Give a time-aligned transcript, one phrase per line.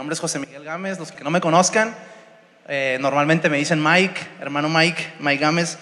[0.00, 1.94] nombre es José Miguel Gámez, los que no me conozcan,
[2.66, 5.76] eh, normalmente me dicen Mike, hermano Mike, Mike Gámez.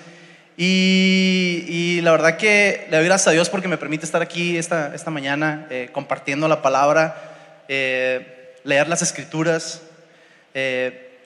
[0.56, 4.92] Y, la verdad que le doy gracias a Dios porque me permite estar aquí esta,
[4.92, 9.82] esta mañana eh, compartiendo la palabra, eh, leer las escrituras.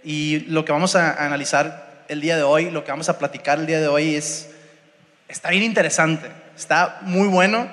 [0.04, 3.58] y lo que vamos a, analizar el día de hoy, lo que vamos a platicar
[3.58, 4.50] el día de hoy es,
[5.28, 7.68] está bien interesante, está muy bueno.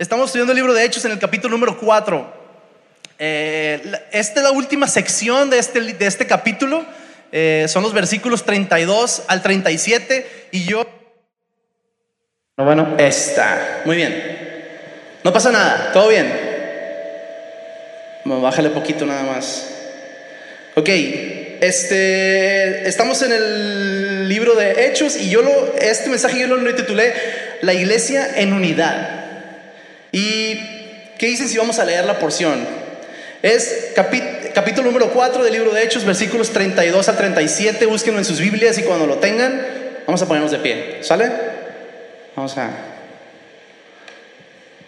[0.00, 2.37] Estamos estudiando el libro de Hechos en el capítulo número 4.
[3.18, 6.84] Esta es la última sección de este, de este capítulo.
[7.32, 10.86] Eh, son los versículos 32 al 37 y yo...
[12.56, 13.82] No, bueno, está.
[13.84, 14.38] Muy bien.
[15.24, 16.48] No pasa nada, todo bien.
[18.24, 19.68] Bájale poquito nada más.
[20.74, 20.88] Ok,
[21.60, 27.12] este, estamos en el libro de Hechos y yo lo, este mensaje yo lo titulé
[27.62, 29.08] La iglesia en unidad.
[30.12, 30.54] ¿Y
[31.18, 32.87] qué dicen si vamos a leer la porción?
[33.42, 37.86] Es capítulo número 4 del libro de Hechos, versículos 32 al 37.
[37.86, 39.64] Búsquenlo en sus Biblias y cuando lo tengan,
[40.06, 40.98] vamos a ponernos de pie.
[41.02, 41.30] ¿Sale?
[42.34, 42.70] Vamos a...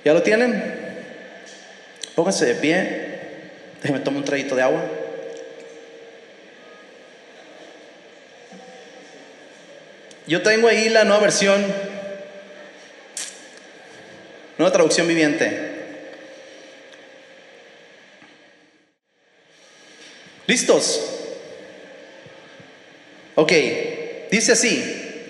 [0.05, 0.75] ¿Ya lo tienen?
[2.17, 3.21] Pónganse de pie.
[3.83, 4.83] Déjenme tomar un traguito de agua.
[10.27, 11.65] Yo tengo ahí la nueva versión,
[14.59, 15.70] nueva traducción viviente.
[20.47, 21.01] ¿Listos?
[23.35, 23.53] Ok,
[24.31, 25.27] dice así.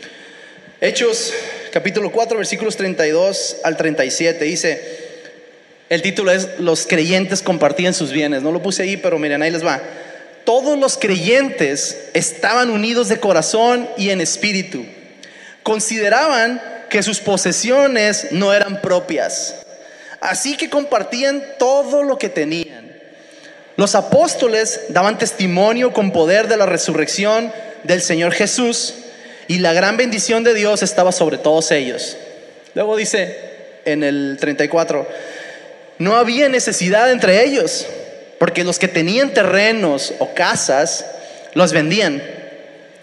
[0.81, 1.33] Hechos
[1.73, 5.01] capítulo 4 versículos 32 al 37 dice,
[5.89, 8.43] el título es Los creyentes compartían sus bienes.
[8.43, 9.83] No lo puse ahí, pero miren, ahí les va.
[10.45, 14.87] Todos los creyentes estaban unidos de corazón y en espíritu.
[15.63, 19.57] Consideraban que sus posesiones no eran propias.
[20.21, 22.70] Así que compartían todo lo que tenían
[23.81, 27.51] los apóstoles daban testimonio con poder de la resurrección
[27.83, 28.93] del Señor Jesús
[29.49, 32.19] y la gran bendición de Dios estaba sobre todos ellos.
[32.75, 33.41] Luego dice
[33.87, 35.09] en el 34,
[35.97, 37.87] no había necesidad entre ellos,
[38.39, 41.07] porque los que tenían terrenos o casas
[41.55, 42.23] los vendían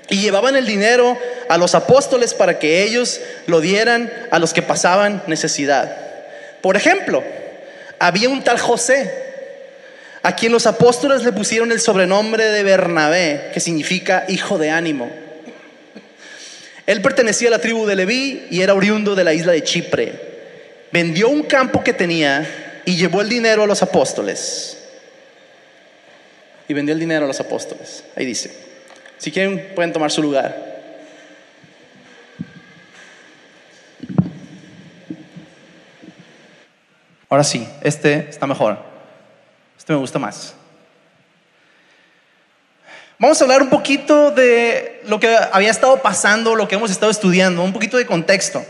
[0.10, 1.18] y llevaban el dinero
[1.50, 5.98] a los apóstoles para que ellos lo dieran a los que pasaban necesidad.
[6.62, 7.24] Por ejemplo,
[7.98, 9.27] había un tal José,
[10.28, 15.10] a quien los apóstoles le pusieron el sobrenombre de Bernabé, que significa hijo de ánimo.
[16.86, 20.20] Él pertenecía a la tribu de Leví y era oriundo de la isla de Chipre.
[20.92, 24.78] Vendió un campo que tenía y llevó el dinero a los apóstoles.
[26.68, 28.04] Y vendió el dinero a los apóstoles.
[28.18, 28.52] Ahí dice.
[29.20, 30.84] Si quieren, pueden tomar su lugar.
[37.30, 38.97] Ahora sí, este está mejor.
[39.88, 40.54] Este me gusta más.
[43.18, 47.10] Vamos a hablar un poquito de lo que había estado pasando, lo que hemos estado
[47.10, 48.66] estudiando, un poquito de contexto.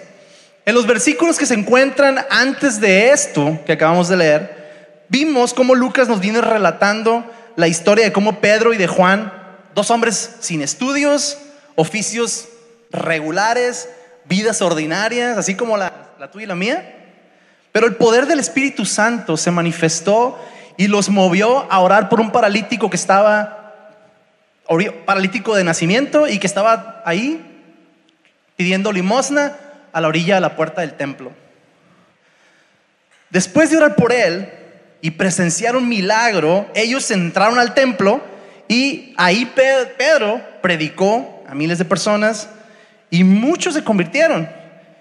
[0.64, 5.74] En los versículos que se encuentran antes de esto que acabamos de leer, vimos cómo
[5.74, 9.34] Lucas nos viene relatando la historia de cómo Pedro y de Juan,
[9.74, 11.40] dos hombres sin estudios,
[11.74, 12.48] oficios
[12.92, 13.90] regulares,
[14.26, 16.94] vidas ordinarias, así como la, la tuya y la mía,
[17.72, 20.38] pero el poder del Espíritu Santo se manifestó
[20.78, 23.58] y los movió a orar por un paralítico que estaba
[25.06, 27.42] paralítico de nacimiento y que estaba ahí
[28.56, 29.58] pidiendo limosna
[29.94, 31.32] a la orilla de la puerta del templo.
[33.30, 34.50] Después de orar por él
[35.02, 38.22] y presenciar un milagro, ellos entraron al templo
[38.68, 39.52] y ahí
[39.98, 42.50] Pedro predicó a miles de personas
[43.10, 44.50] y muchos se convirtieron,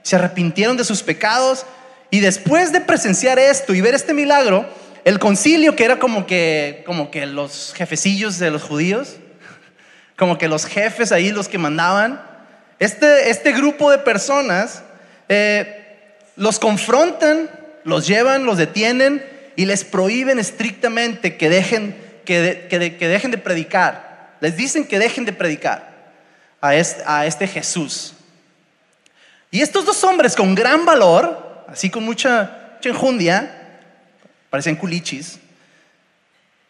[0.02, 1.66] se arrepintieron de sus pecados
[2.10, 4.66] y después de presenciar esto y ver este milagro,
[5.06, 9.18] el concilio, que era como que, como que los jefecillos de los judíos,
[10.16, 12.20] como que los jefes ahí, los que mandaban,
[12.80, 14.82] este, este grupo de personas
[15.28, 17.48] eh, los confrontan,
[17.84, 19.24] los llevan, los detienen
[19.54, 24.34] y les prohíben estrictamente que dejen, que, que dejen de predicar.
[24.40, 25.88] Les dicen que dejen de predicar
[26.60, 28.14] a este, a este Jesús.
[29.52, 33.55] Y estos dos hombres con gran valor, así con mucha, mucha enjundia,
[34.50, 35.38] parecen culichis,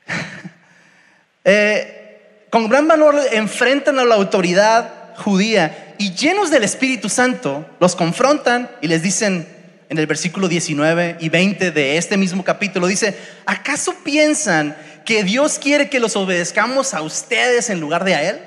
[1.45, 7.97] eh, con gran valor enfrentan a la autoridad judía y llenos del Espíritu Santo los
[7.97, 9.49] confrontan y les dicen
[9.89, 15.59] en el versículo 19 y 20 de este mismo capítulo, dice, ¿acaso piensan que Dios
[15.59, 18.41] quiere que los obedezcamos a ustedes en lugar de a Él?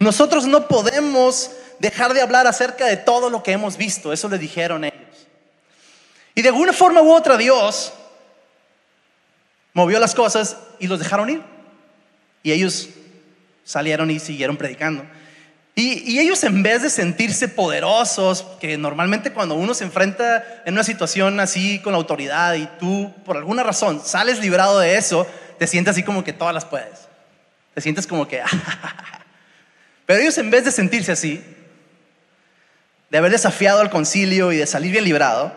[0.00, 4.38] Nosotros no podemos dejar de hablar acerca de todo lo que hemos visto, eso le
[4.38, 4.98] dijeron ellos.
[6.34, 7.92] Y de alguna forma u otra Dios
[9.78, 11.40] movió las cosas y los dejaron ir.
[12.42, 12.88] Y ellos
[13.62, 15.04] salieron y siguieron predicando.
[15.76, 20.82] Y, ellos en vez de sentirse poderosos, que normalmente cuando uno se enfrenta en una
[20.82, 25.24] situación así con la autoridad y tú por alguna razón sales librado de eso,
[25.60, 27.06] te sientes así como que todas las puedes.
[27.74, 28.42] Te sientes como que...
[30.06, 31.44] Pero ellos en vez de sentirse así,
[33.10, 35.52] de haber desafiado al concilio y de salir bien librado,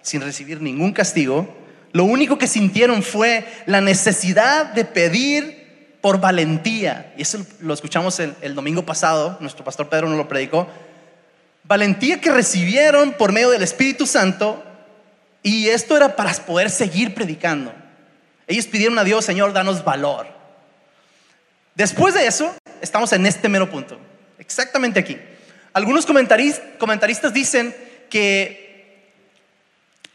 [0.00, 1.65] sin recibir ningún castigo,
[1.96, 8.20] lo único que sintieron fue la necesidad de pedir por valentía, y eso lo escuchamos
[8.20, 10.68] el, domingo pasado, nuestro pastor Pedro nos lo predicó,
[11.64, 14.62] valentía que recibieron por medio del Espíritu Santo,
[15.42, 17.72] y esto era para poder seguir predicando.
[18.46, 20.26] Ellos pidieron a Dios, Señor, danos valor.
[21.74, 23.98] Después de eso, estamos en este mero punto,
[24.38, 25.16] exactamente aquí.
[25.72, 27.74] Algunos comentaristas dicen
[28.10, 28.65] que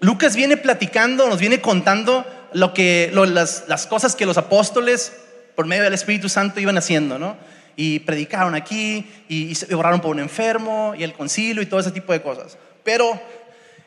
[0.02, 5.14] Lucas viene platicando, nos viene contando lo que, las, cosas que los apóstoles
[5.56, 7.38] por medio del Espíritu Santo iban haciendo, ¿no?
[7.76, 11.92] Y predicaron aquí, y, se oraron por un enfermo, y el concilio, y todo ese
[11.92, 12.58] tipo de cosas.
[12.84, 13.22] Pero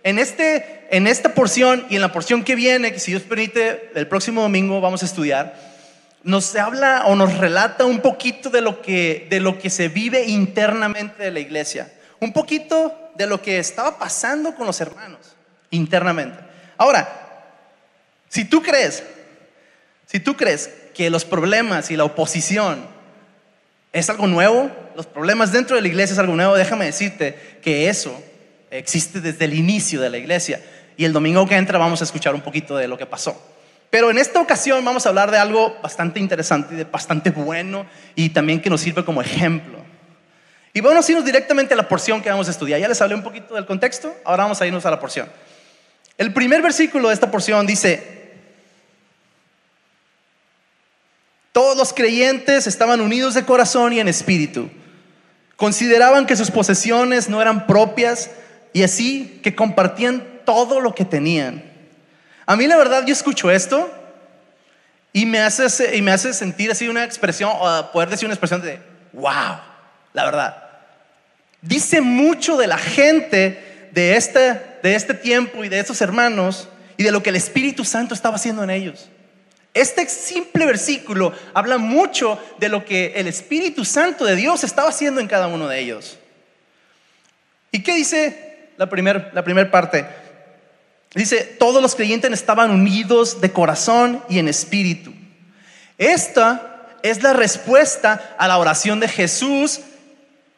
[0.04, 3.90] en, este, en esta porción y en la porción que viene, que si Dios permite,
[3.96, 5.58] el próximo domingo vamos a estudiar,
[6.22, 10.26] nos habla o nos relata un poquito de lo que, de lo que se vive
[10.26, 11.92] internamente de la iglesia.
[12.20, 15.33] Un poquito de lo que estaba pasando con los hermanos
[15.74, 16.38] internamente.
[16.76, 17.08] Ahora,
[18.28, 19.02] si tú crees,
[20.06, 22.86] si tú crees que los problemas y la oposición
[23.92, 27.88] es algo nuevo, los problemas dentro de la iglesia es algo nuevo, déjame decirte que
[27.88, 28.20] eso
[28.70, 30.60] existe desde el inicio de la iglesia.
[30.96, 33.40] Y el domingo que entra vamos a escuchar un poquito de lo que pasó.
[33.90, 37.86] Pero en esta ocasión vamos a hablar de algo bastante interesante y de bastante bueno
[38.16, 39.78] y también que nos sirve como ejemplo.
[40.72, 42.80] Y vamos a irnos directamente a la porción que vamos a estudiar.
[42.80, 45.28] Ya les hablé un poquito del contexto, ahora vamos a irnos a la porción.
[46.18, 48.14] El primer versículo de esta porción dice,
[51.54, 54.68] Todos los creyentes estaban unidos de corazón y en espíritu.
[55.54, 58.28] Consideraban que sus posesiones no eran propias
[58.72, 61.62] y así que compartían todo lo que tenían.
[62.44, 63.88] A mí la verdad yo escucho esto
[65.12, 68.60] y me hace, y me hace sentir así una expresión, o poder decir una expresión
[68.60, 68.80] de,
[69.12, 69.60] wow,
[70.12, 70.56] la verdad.
[71.62, 77.04] Dice mucho de la gente de este, de este tiempo y de estos hermanos y
[77.04, 79.08] de lo que el Espíritu Santo estaba haciendo en ellos.
[79.72, 85.20] Este simple versículo habla mucho de lo que el Espíritu Santo de Dios estaba haciendo
[85.20, 86.18] en cada uno de ellos.
[87.70, 90.06] ¿Y qué dice la primera la primer parte?
[91.14, 95.12] Dice, todos los creyentes estaban unidos de corazón y en espíritu.
[95.96, 99.80] Esta es la respuesta a la oración de Jesús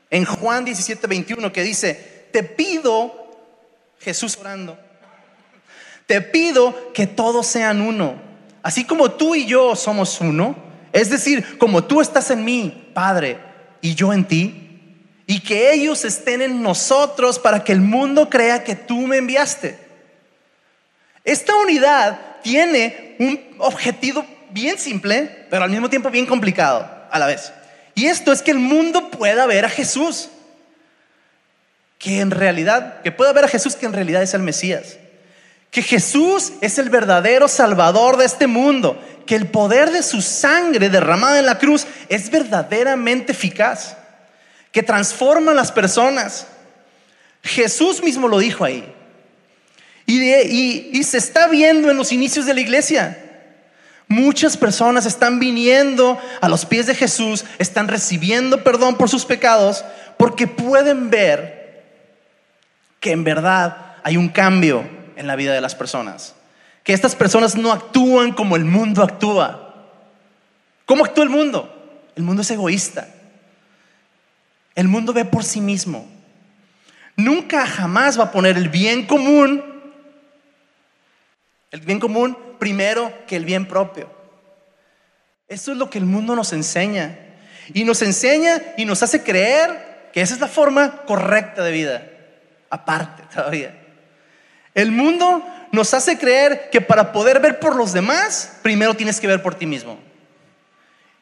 [0.09, 3.26] en Juan 17, 21, que dice, te pido,
[4.07, 4.79] Jesús orando,
[6.07, 8.27] te pido que todos sean uno
[8.67, 10.57] Así como tú y yo somos uno,
[10.93, 13.39] es decir, como tú estás en mí, Padre,
[13.81, 14.91] y yo en ti,
[15.25, 19.79] y que ellos estén en nosotros para que el mundo crea que tú me enviaste.
[21.23, 27.27] Esta unidad tiene un objetivo bien simple, pero al mismo tiempo bien complicado a la
[27.27, 27.53] vez.
[27.95, 30.29] Y esto es que el mundo pueda ver a Jesús.
[31.99, 34.99] Que en realidad, que pueda ver a Jesús que en realidad es el Mesías
[35.77, 40.89] que Jesús es el verdadero Salvador de este mundo, que el poder de su sangre
[40.89, 43.95] derramada en la cruz es verdaderamente eficaz,
[44.73, 46.47] que transforma a las personas.
[47.43, 48.91] Jesús mismo lo dijo ahí.
[50.07, 53.23] Y, y se está viendo en los inicios de la iglesia.
[54.09, 59.85] Muchas personas están viniendo a los pies de Jesús, están recibiendo perdón por sus pecados,
[60.17, 61.56] porque pueden ver
[63.07, 64.85] que en verdad hay un cambio
[65.15, 66.35] en la vida de las personas.
[66.83, 69.93] Que estas personas no actúan como el mundo actúa.
[70.87, 72.03] ¿Cómo actúa el mundo?
[72.17, 73.07] El mundo es egoísta.
[74.75, 76.05] El mundo ve por sí mismo.
[77.15, 79.63] Nunca jamás va a poner el bien común,
[81.71, 84.11] el bien común primero que el bien propio.
[85.47, 87.17] Eso es lo que el mundo nos enseña.
[87.73, 92.11] Y nos enseña y nos hace creer que esa es la forma correcta de vida.
[92.71, 93.75] Aparte todavía.
[94.75, 95.43] El mundo
[95.73, 99.55] nos hace creer que para poder ver por los demás, primero tienes que ver por
[99.55, 99.99] ti mismo.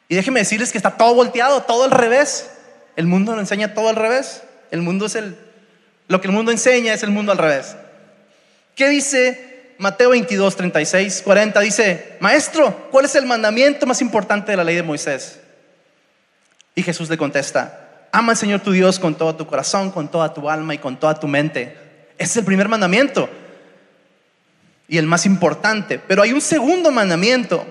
[0.07, 2.51] Y déjenme decirles que está todo volteado, todo al revés.
[2.95, 4.43] El mundo nos enseña todo al revés.
[4.71, 5.37] El mundo es el,
[6.07, 7.75] lo que el mundo enseña es el mundo al revés.
[8.75, 11.59] ¿Qué dice Mateo 22, 36, 40?
[11.61, 15.39] Dice, maestro, ¿cuál es el mandamiento más importante de la ley de Moisés?
[16.75, 17.84] Y Jesús le contesta,
[18.15, 20.97] ama al Señor tu Dios con todo tu corazón, con toda tu alma y con
[20.97, 21.77] toda tu mente.
[22.17, 23.29] Ese es el primer mandamiento
[24.87, 25.99] y el más importante.
[25.99, 27.65] Pero hay un segundo mandamiento.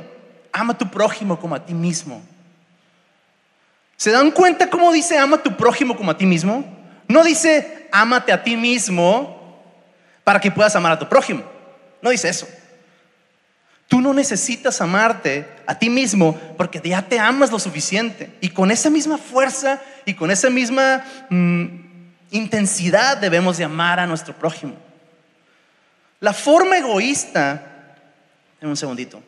[0.53, 2.23] Ama a tu prójimo como a ti mismo.
[3.97, 6.63] ¿Se dan cuenta cómo dice ama a tu prójimo como a ti mismo?
[7.09, 9.63] No dice ámate a ti mismo
[10.25, 11.43] para que puedas amar a tu prójimo.
[12.03, 12.47] No dice eso.
[13.89, 18.35] Tú no necesitas amarte a ti mismo porque ya te amas lo suficiente.
[18.41, 21.67] Y con esa misma fuerza y con esa misma mm,
[22.31, 24.75] intensidad debemos de amar a nuestro prójimo.
[26.21, 27.97] La forma egoísta,
[28.61, 29.23] en un segundito.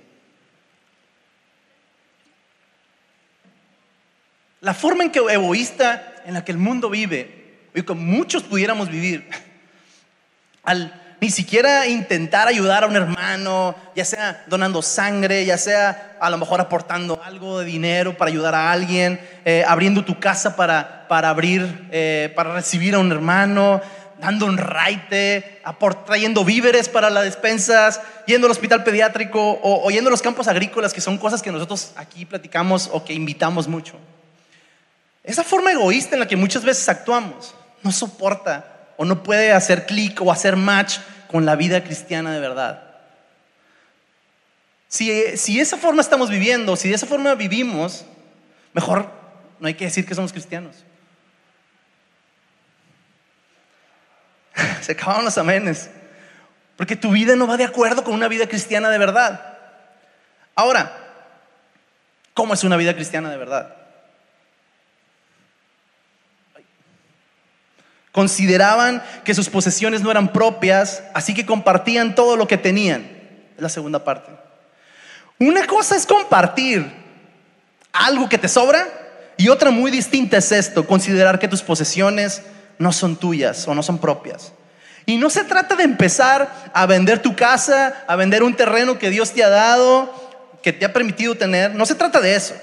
[4.62, 8.88] La forma en que egoísta en la que el mundo vive, y que muchos pudiéramos
[8.88, 9.28] vivir,
[10.64, 16.28] al ni siquiera intentar ayudar a un hermano, ya sea donando sangre, ya sea a
[16.28, 21.08] lo mejor aportando algo de dinero para ayudar a alguien, eh, abriendo tu casa para,
[21.08, 23.80] para abrir, eh, para recibir a un hermano,
[24.20, 25.62] dando un raite,
[26.06, 30.48] trayendo víveres para las despensas, yendo al hospital pediátrico o, o yendo a los campos
[30.48, 33.96] agrícolas, que son cosas que nosotros aquí platicamos o que invitamos mucho.
[35.24, 39.86] Esa forma egoísta en la que muchas veces actuamos no soporta o no puede hacer
[39.86, 40.98] clic o hacer match
[41.28, 42.82] con la vida cristiana de verdad.
[44.88, 48.04] Si, si esa forma estamos viviendo, si de esa forma vivimos,
[48.72, 49.10] mejor
[49.58, 50.76] no hay que decir que somos cristianos.
[54.82, 55.90] Se acaban los amenes.
[56.76, 59.58] Porque tu vida no va de acuerdo con una vida cristiana de verdad.
[60.54, 60.92] Ahora,
[62.34, 63.74] ¿cómo es una vida cristiana de verdad?
[68.16, 73.06] Consideraban que sus posesiones no eran propias, así que compartían todo lo que tenían.
[73.58, 74.32] La segunda parte.
[75.38, 76.90] Una cosa es compartir
[77.92, 78.88] algo que te sobra
[79.36, 82.40] y otra muy distinta es esto, considerar que tus posesiones
[82.78, 84.54] no son tuyas o no son propias.
[85.04, 89.10] Y no se trata de empezar a vender tu casa, a vender un terreno que
[89.10, 90.10] Dios te ha dado,
[90.62, 91.74] que te ha permitido tener.
[91.74, 92.54] No se trata de eso.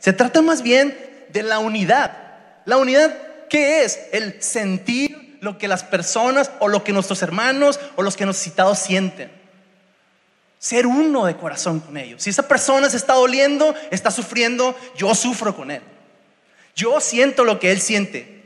[0.00, 0.94] Se trata más bien
[1.30, 2.12] de la unidad.
[2.66, 3.10] La unidad
[3.48, 3.98] ¿qué es?
[4.12, 8.36] El sentir lo que las personas o lo que nuestros hermanos o los que nos
[8.36, 9.30] citados sienten.
[10.58, 12.22] Ser uno de corazón con ellos.
[12.22, 15.82] Si esa persona se está doliendo, está sufriendo, yo sufro con él.
[16.74, 18.38] Yo siento lo que él siente.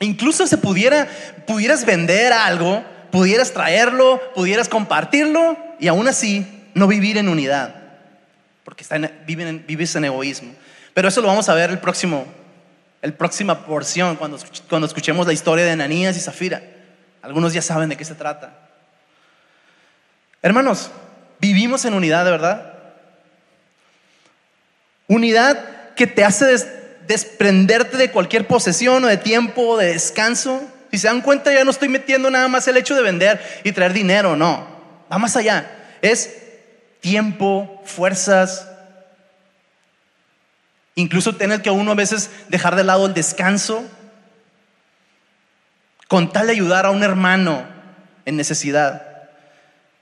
[0.00, 1.08] Incluso se pudiera,
[1.46, 7.74] pudieras vender algo, pudieras traerlo, pudieras compartirlo y aún así no vivir en unidad,
[8.64, 10.54] porque está vives en egoísmo.
[11.00, 12.26] Pero eso lo vamos a ver el próximo,
[13.00, 14.38] el próxima porción, cuando,
[14.68, 16.60] cuando escuchemos la historia de Ananías y Zafira.
[17.22, 18.52] Algunos ya saben de qué se trata.
[20.42, 20.90] Hermanos,
[21.38, 22.74] vivimos en unidad, de verdad.
[25.08, 26.44] Unidad que te hace
[27.06, 30.60] desprenderte de cualquier posesión o de tiempo o de descanso.
[30.90, 33.72] Si se dan cuenta, ya no estoy metiendo nada más el hecho de vender y
[33.72, 34.66] traer dinero, no.
[35.10, 35.66] Va más allá.
[36.02, 36.36] Es
[37.00, 38.69] tiempo, fuerzas,
[41.00, 43.84] Incluso tener que uno a veces dejar de lado el descanso
[46.08, 47.64] con tal de ayudar a un hermano
[48.26, 49.06] en necesidad.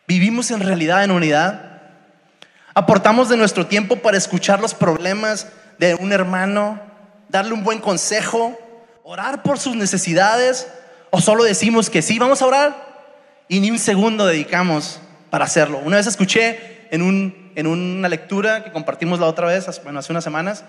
[0.09, 1.83] Vivimos en realidad en unidad.
[2.75, 5.47] Aportamos de nuestro tiempo para escuchar los problemas
[5.79, 6.81] de un hermano,
[7.29, 8.59] darle un buen consejo,
[9.05, 10.67] orar por sus necesidades,
[11.11, 12.89] o solo decimos que sí, vamos a orar
[13.47, 15.01] y ni un segundo dedicamos
[15.31, 15.79] para hacerlo.
[15.85, 20.13] Una vez escuché en, un, en una lectura que compartimos la otra vez, bueno, hace
[20.13, 20.65] unas semanas,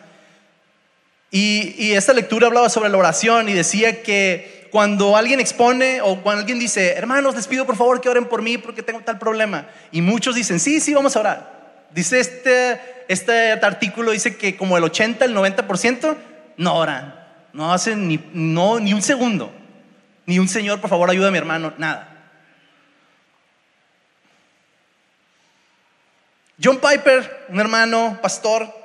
[1.31, 6.41] y, esta lectura hablaba sobre la oración y decía que cuando alguien expone o cuando
[6.41, 9.67] alguien dice, hermanos, les pido por favor que oren por mí porque tengo tal problema.
[9.91, 11.59] Y muchos dicen, sí, sí, vamos a orar.
[11.91, 16.15] Dice este, este artículo, dice que como el 80, el 90%
[16.57, 17.15] no oran.
[17.53, 19.51] No hacen ni, no, ni un segundo.
[20.25, 21.73] Ni un Señor, por favor, ayuda a mi hermano.
[21.77, 22.09] Nada.
[26.61, 28.78] John Piper, un hermano, pastor,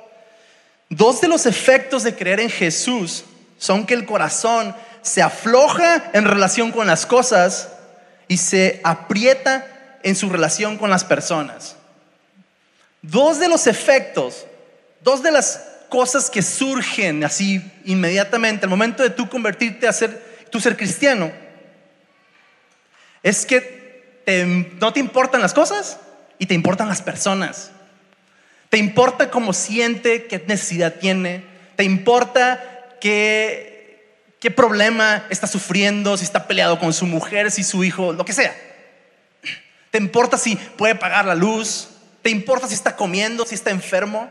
[0.95, 3.25] Dos de los efectos de creer en Jesús
[3.57, 7.69] son que el corazón se afloja en relación con las cosas
[8.29, 11.75] y se aprieta en su relación con las personas.
[13.01, 14.45] Dos de los efectos,
[15.01, 20.47] dos de las cosas que surgen así inmediatamente al momento de tú convertirte a ser,
[20.49, 21.29] tú ser cristiano,
[23.21, 24.23] es que
[24.79, 25.97] no te importan las cosas
[26.39, 27.71] y te importan las personas.
[28.75, 31.45] ¿Te importa cómo siente, qué necesidad tiene?
[31.77, 32.61] ¿Te importa
[32.99, 38.25] qué, qué problema está sufriendo, si está peleado con su mujer, si su hijo, lo
[38.25, 38.53] que sea?
[39.91, 41.87] ¿Te importa si puede pagar la luz?
[42.21, 44.29] ¿Te importa si está comiendo, si está enfermo?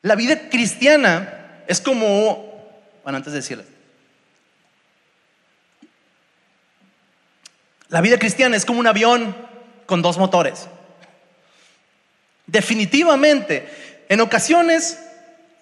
[0.00, 2.70] La vida cristiana es como,
[3.02, 3.66] bueno, antes de decirles,
[7.88, 9.34] la vida cristiana es como un avión
[9.86, 10.68] con dos motores.
[12.46, 13.68] Definitivamente,
[14.08, 14.98] en ocasiones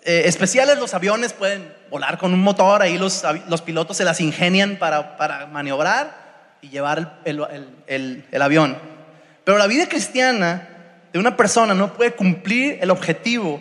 [0.04, 3.22] eh, especiales los aviones pueden volar con un motor, ahí los,
[3.64, 7.46] pilotos se las ingenian para, para maniobrar y llevar el,
[7.86, 8.76] el, el avión.
[9.44, 10.68] Pero la vida cristiana
[11.12, 13.60] de una persona no puede cumplir el objetivo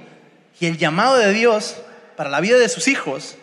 [0.60, 1.78] y el llamado de Dios
[2.16, 3.36] para la vida de sus hijos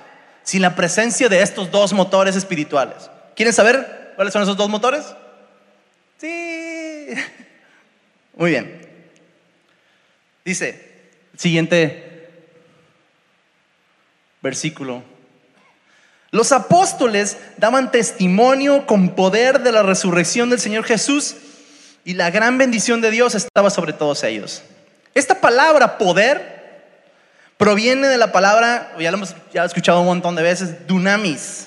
[0.43, 3.11] sin la presencia de estos dos motores espirituales.
[3.37, 5.05] ¿Quieren saber cuáles son esos dos motores?
[6.17, 7.09] Sí.
[8.37, 8.78] Muy bien.
[10.49, 10.81] Dice,
[11.37, 12.27] siguiente
[14.41, 15.03] versículo.
[16.31, 21.37] Los apóstoles daban testimonio con poder de la resurrección del Señor Jesús
[22.03, 24.63] y la gran bendición de Dios estaba sobre todos ellos.
[25.13, 26.87] Esta palabra poder
[27.59, 31.67] proviene de la palabra, ya lo hemos ya escuchado un montón de veces, dunamis,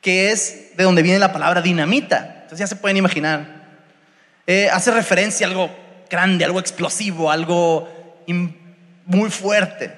[0.00, 2.42] que es de donde viene la palabra dinamita.
[2.42, 3.66] Entonces ya se pueden imaginar.
[4.46, 7.88] Eh, hace referencia a algo grande, algo explosivo, algo
[9.06, 9.92] muy fuerte.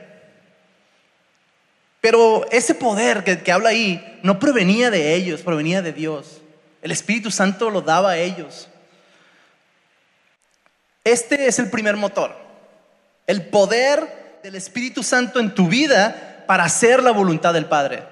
[2.01, 6.41] Pero ese poder que, habla ahí no provenía de ellos, provenía de Dios.
[6.81, 8.69] El Espíritu Santo lo daba a ellos.
[11.05, 12.35] Este es el primer motor.
[13.27, 18.03] El poder del Espíritu Santo en tu vida para hacer la voluntad del Padre.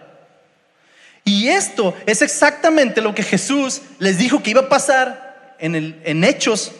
[1.24, 6.24] Y esto es exactamente lo que Jesús les dijo que iba a pasar en, en
[6.24, 6.72] Hechos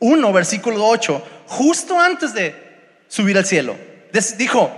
[0.00, 2.54] 1, versículo 8, justo antes de
[3.08, 3.76] subir al cielo.
[4.36, 4.70] Dijo,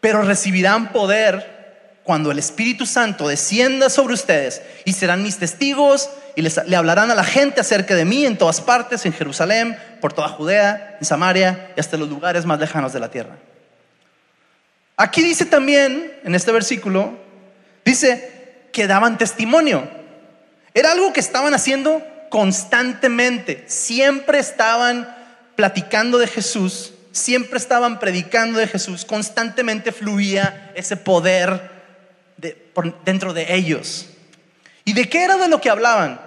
[0.00, 1.58] pero recibirán poder
[2.04, 7.10] cuando el Espíritu Santo descienda sobre ustedes y serán mis testigos y les, le hablarán
[7.10, 11.04] a la gente acerca de mí en todas partes, en Jerusalén, por toda Judea, en
[11.04, 13.36] Samaria y hasta los lugares más lejanos de la tierra.
[14.96, 17.16] Aquí dice también, en este versículo,
[17.84, 19.88] dice que daban testimonio.
[20.74, 23.64] Era algo que estaban haciendo constantemente.
[23.68, 25.16] Siempre estaban
[25.56, 31.70] platicando de Jesús, siempre estaban predicando de Jesús, constantemente fluía ese poder
[33.04, 34.06] dentro de ellos.
[34.84, 36.20] ¿Y de qué era de lo que hablaban?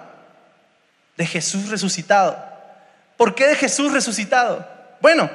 [1.18, 2.38] De Jesús resucitado.
[3.18, 4.68] ¿Por qué de Jesús resucitado?
[5.02, 5.30] Bueno,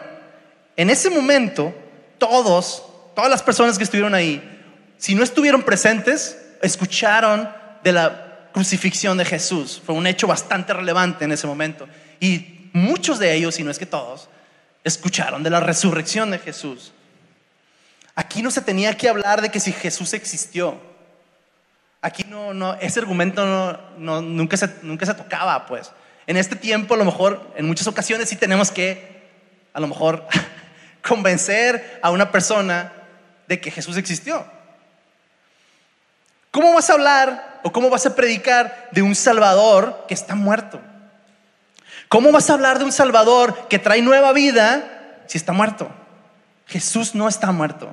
[0.76, 1.74] en ese momento,
[2.18, 4.42] todos, todas las personas que estuvieron ahí,
[4.98, 7.50] si no estuvieron presentes, escucharon
[7.82, 8.25] de la
[8.56, 9.82] crucifixión de Jesús.
[9.84, 11.86] Fue un hecho bastante relevante en ese momento.
[12.20, 14.30] Y muchos de ellos, si no es que todos,
[14.82, 16.94] escucharon de la resurrección de Jesús.
[18.14, 20.80] Aquí no se tenía que hablar de que si Jesús existió.
[22.00, 23.44] Aquí no, no, ese argumento
[23.98, 25.92] no, nunca, se, nunca se tocaba, pues.
[26.26, 29.28] En este tiempo, a lo mejor, en muchas ocasiones sí tenemos que,
[29.74, 30.26] a lo mejor,
[31.06, 32.90] convencer a una persona
[33.48, 34.46] de que Jesús existió.
[36.50, 40.80] ¿Cómo vas a hablar o cómo vas a predicar de un Salvador que está muerto?
[42.08, 45.90] ¿Cómo vas a hablar de un Salvador que trae nueva vida si está muerto?
[46.68, 47.90] Jesús no está muerto.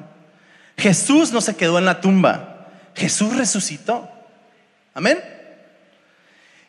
[0.78, 4.08] Jesús no se quedó en la tumba, Jesús resucitó.
[4.94, 5.20] Amén.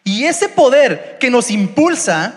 [0.03, 2.35] Y ese poder que nos impulsa,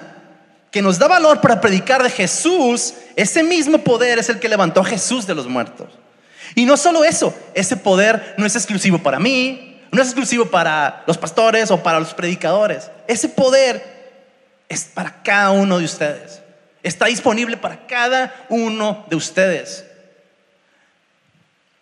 [0.70, 4.82] que nos da valor para predicar de Jesús, ese mismo poder es el que levantó
[4.82, 5.88] a Jesús de los muertos.
[6.56, 11.04] Y no solo eso, ese poder no es exclusivo para mí, no es exclusivo para
[11.08, 12.92] los pastores o para los predicadores.
[13.08, 13.84] Ese poder
[14.70, 16.42] es para cada uno de ustedes.
[16.84, 19.86] Está disponible para cada uno de ustedes.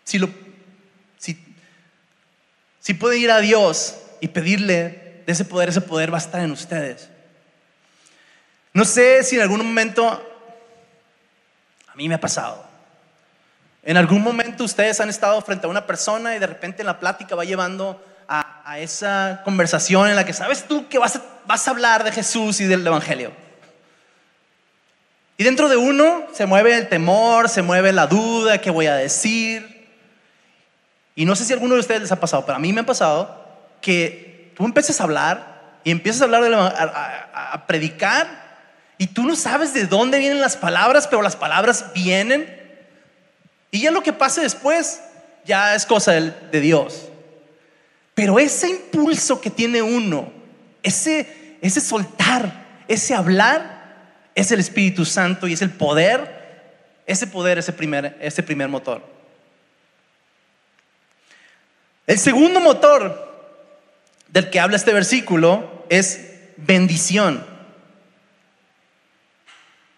[0.04, 0.28] Si, lo,
[1.18, 1.38] si,
[2.80, 6.40] si pueden ir a Dios y pedirle de ese poder, ese poder va a estar
[6.40, 7.08] en ustedes.
[8.72, 10.06] No sé si en algún momento,
[11.86, 12.65] a mí me ha pasado,
[13.86, 16.98] en algún momento ustedes han estado frente a una persona y de repente en la
[16.98, 21.66] plática va llevando a, esa conversación en la que sabes tú que vas a, vas
[21.66, 23.30] a hablar de Jesús y del Evangelio.
[25.36, 28.96] Y dentro de uno se mueve el temor, se mueve la duda, ¿qué voy a
[28.96, 29.88] decir?
[31.14, 32.80] Y no sé si a alguno de ustedes les ha pasado, pero a mí me
[32.80, 33.46] ha pasado
[33.80, 38.26] que tú empiezas a hablar y empiezas a hablar, de a, predicar
[38.98, 42.55] y tú no sabes de dónde vienen las palabras, pero las palabras vienen.
[43.70, 45.00] Y ya lo que pase después
[45.44, 47.08] ya es cosa de, Dios.
[48.14, 50.32] Pero ese impulso que tiene uno,
[50.82, 53.76] ese, ese soltar, ese hablar,
[54.34, 56.36] es el Espíritu Santo y es el poder,
[57.06, 59.02] ese poder, ese primer, ese primer motor.
[62.06, 63.26] El segundo motor
[64.28, 66.20] del que habla este versículo es
[66.56, 67.44] bendición.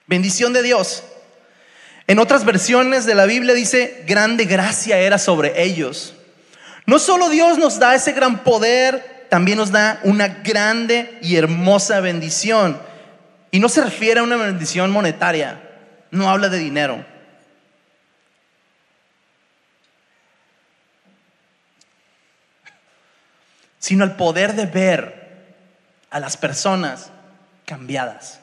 [0.07, 1.05] Bendición de Dios.
[2.09, 6.15] En otras versiones de la Biblia dice, grande gracia era sobre ellos.
[6.87, 12.01] No solo Dios nos da ese gran poder, también nos da una grande y hermosa
[12.01, 12.81] bendición.
[13.51, 15.61] Y no se refiere a una bendición monetaria,
[16.11, 17.05] no habla de dinero.
[23.79, 25.45] Sino el poder de ver
[26.09, 27.11] a las personas
[27.67, 28.41] cambiadas.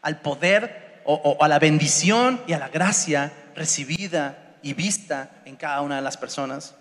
[0.00, 5.80] Al poder o, a la bendición y a la gracia recibida y vista en cada
[5.80, 6.74] una de las personas.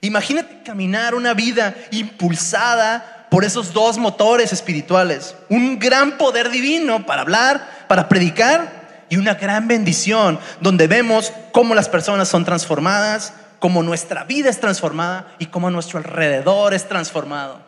[0.00, 5.34] Imagínate caminar una vida impulsada por esos dos motores espirituales.
[5.48, 11.74] Un gran poder divino para hablar, para predicar y una gran bendición donde vemos cómo
[11.74, 17.60] las personas son transformadas, cómo nuestra vida es transformada y cómo nuestro alrededor es transformado.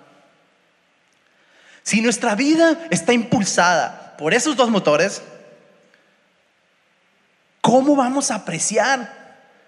[1.82, 5.22] Si nuestra vida está impulsada por esos dos motores,
[7.70, 9.14] ¿cómo vamos a apreciar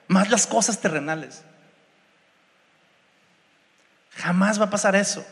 [0.08, 1.44] más las cosas terrenales?
[4.16, 5.24] Jamás va a pasar eso.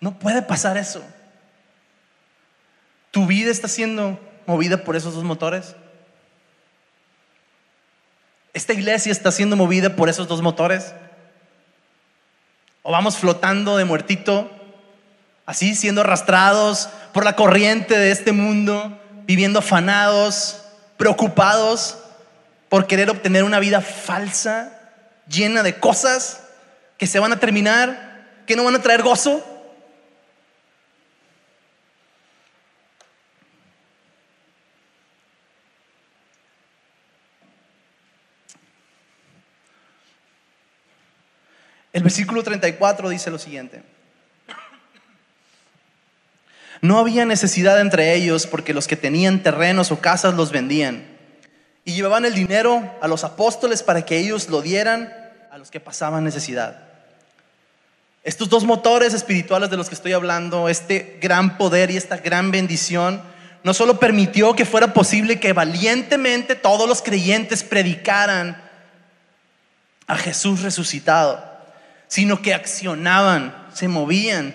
[0.00, 1.04] No puede pasar eso.
[3.10, 5.76] ¿Tu vida está siendo movida por esos dos motores?
[8.54, 10.94] ¿Esta iglesia está siendo movida por esos dos motores?
[12.80, 14.50] ¿O vamos flotando de muertito,
[15.44, 20.62] así siendo arrastrados por la corriente de este mundo, viviendo afanados,
[20.96, 21.98] preocupados
[22.68, 24.72] por querer obtener una vida falsa,
[25.26, 26.42] llena de cosas
[26.98, 29.44] que se van a terminar, que no van a traer gozo?
[41.92, 43.82] El versículo 34 dice lo siguiente.
[46.80, 51.04] No había necesidad entre ellos porque los que tenían terrenos o casas los vendían
[51.84, 55.12] y llevaban el dinero a los apóstoles para que ellos lo dieran
[55.50, 56.84] a los que pasaban necesidad.
[58.22, 62.50] Estos dos motores espirituales de los que estoy hablando, este gran poder y esta gran
[62.50, 63.22] bendición,
[63.62, 68.62] no solo permitió que fuera posible que valientemente todos los creyentes predicaran
[70.06, 71.42] a Jesús resucitado,
[72.08, 74.54] sino que accionaban, se movían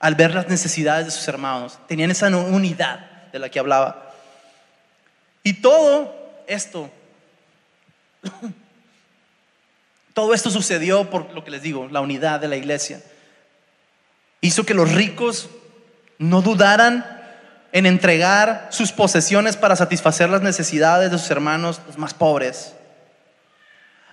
[0.00, 1.78] al ver las necesidades de sus hermanos.
[1.86, 4.12] Tenían esa unidad de la que hablaba.
[5.42, 6.90] Y todo esto,
[10.14, 13.00] todo esto sucedió por lo que les digo, la unidad de la iglesia.
[14.40, 15.50] Hizo que los ricos
[16.18, 17.18] no dudaran
[17.72, 22.74] en entregar sus posesiones para satisfacer las necesidades de sus hermanos, los más pobres.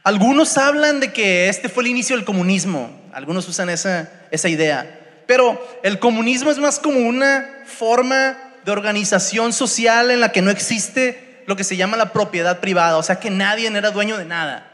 [0.04, 4.97] Algunos hablan de que este fue el inicio del comunismo, algunos usan esa, esa idea,
[5.28, 10.50] pero el comunismo es más como una forma de organización social en la que no
[10.50, 14.26] existe lo que se llama la propiedad privada, o sea que nadie era dueño de
[14.26, 14.72] nada,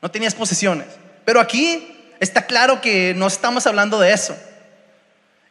[0.00, 0.86] no tenías posesiones.
[1.24, 4.36] Pero aquí está claro que no estamos hablando de eso.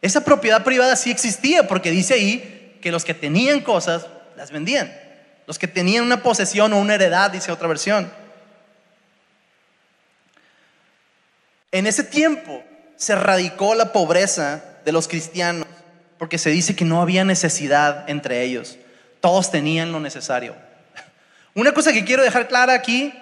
[0.02, 4.94] Esa propiedad privada sí existía porque dice ahí que los que tenían cosas las vendían.
[5.46, 8.12] Los que tenían una posesión o una heredad, dice otra versión.
[11.72, 12.64] En ese tiempo
[12.98, 15.66] se radicó la pobreza de los cristianos
[16.18, 18.78] porque se dice que no había necesidad entre ellos.
[19.22, 20.56] Todos tenían lo necesario.
[21.54, 23.14] Una cosa que quiero dejar clara aquí,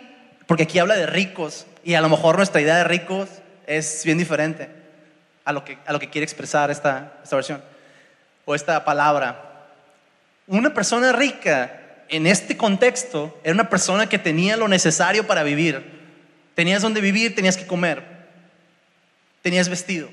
[0.47, 3.29] porque aquí habla de ricos y a lo mejor nuestra idea de ricos
[3.67, 4.69] es bien diferente
[5.43, 7.61] a lo que, a lo que quiere expresar esta, esta versión
[8.45, 9.67] o esta palabra.
[10.47, 15.93] Una persona rica en este contexto era una persona que tenía lo necesario para vivir.
[16.53, 18.14] Tenías donde vivir, tenías que comer
[19.45, 20.09] tenías vestido.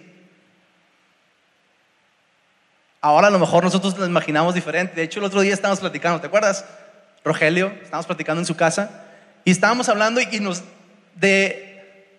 [3.01, 4.95] Ahora a lo mejor nosotros lo imaginamos diferente.
[4.95, 6.67] De hecho, el otro día estábamos platicando, ¿te acuerdas?
[7.25, 9.07] Rogelio, estábamos platicando en su casa
[9.47, 10.63] y estábamos hablando y, nos
[11.15, 12.15] de,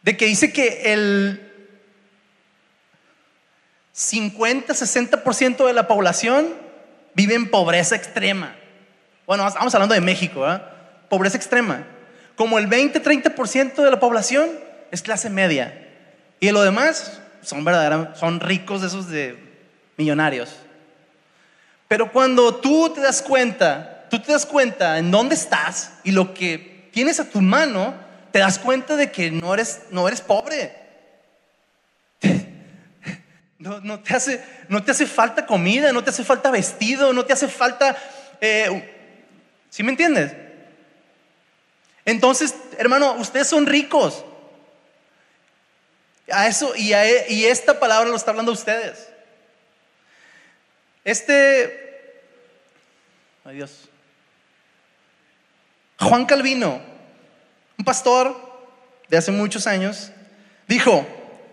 [0.00, 1.52] de que dice que el
[3.94, 6.54] 50-60% de la población
[7.12, 8.56] vive en pobreza extrema.
[9.26, 10.58] Bueno, estamos hablando de México, ¿eh?
[11.10, 11.84] pobreza extrema.
[12.34, 14.63] Como el 20-30% de la población
[14.94, 15.86] es clase media.
[16.40, 19.38] Y lo demás son verdaderamente, son ricos esos de
[19.96, 20.50] millonarios.
[21.88, 26.32] Pero cuando tú te das cuenta, tú te das cuenta en dónde estás y lo
[26.32, 27.94] que tienes a tu mano,
[28.30, 30.74] te das cuenta de que no eres, no eres pobre.
[33.56, 37.32] No, te hace, no te hace falta comida, no te hace falta vestido, no te
[37.32, 37.96] hace falta...
[38.38, 38.94] Eh,
[39.70, 40.34] ¿Sí me entiendes?
[42.04, 44.22] Entonces, hermano, ustedes son ricos.
[46.30, 49.08] A eso, y, e, y esta palabra lo está hablando a ustedes.
[51.04, 52.22] Este,
[53.44, 53.62] ay
[55.98, 56.80] Juan Calvino,
[57.78, 58.34] un pastor
[59.08, 60.10] de hace muchos años,
[60.66, 61.06] dijo,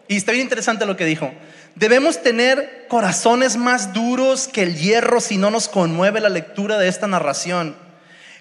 [0.08, 1.34] y está bien interesante lo que dijo,
[1.76, 6.88] Debemos tener corazones más duros que el hierro si no nos conmueve la lectura de
[6.88, 7.76] esta narración.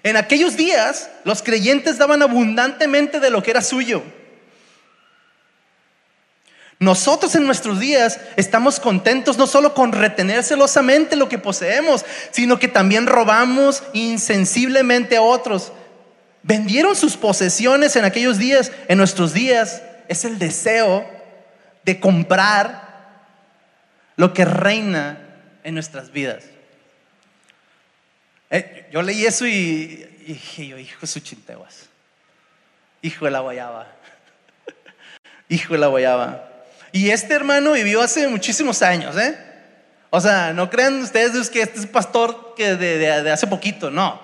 [0.03, 4.03] En aquellos días, los creyentes daban abundantemente de lo que era suyo.
[6.81, 12.57] Nosotros en nuestros días estamos contentos no solo con retener celosamente lo que poseemos, sino
[12.57, 15.73] que también robamos insensiblemente a otros.
[16.41, 21.07] Vendieron sus posesiones en aquellos días, en nuestros días es el deseo
[21.85, 23.27] de comprar
[24.15, 25.19] lo que reina
[25.63, 26.45] en nuestras vidas.
[28.49, 31.89] Eh, yo leí eso y, dije yo, hijo su chinteguas,
[33.03, 33.87] hijo de la guayaba,
[35.47, 36.50] hijo de la guayaba.
[36.91, 39.37] Y este hermano vivió hace muchísimos años, ¿eh?
[40.09, 44.19] O sea, no crean ustedes que este es pastor que de, hace poquito, no.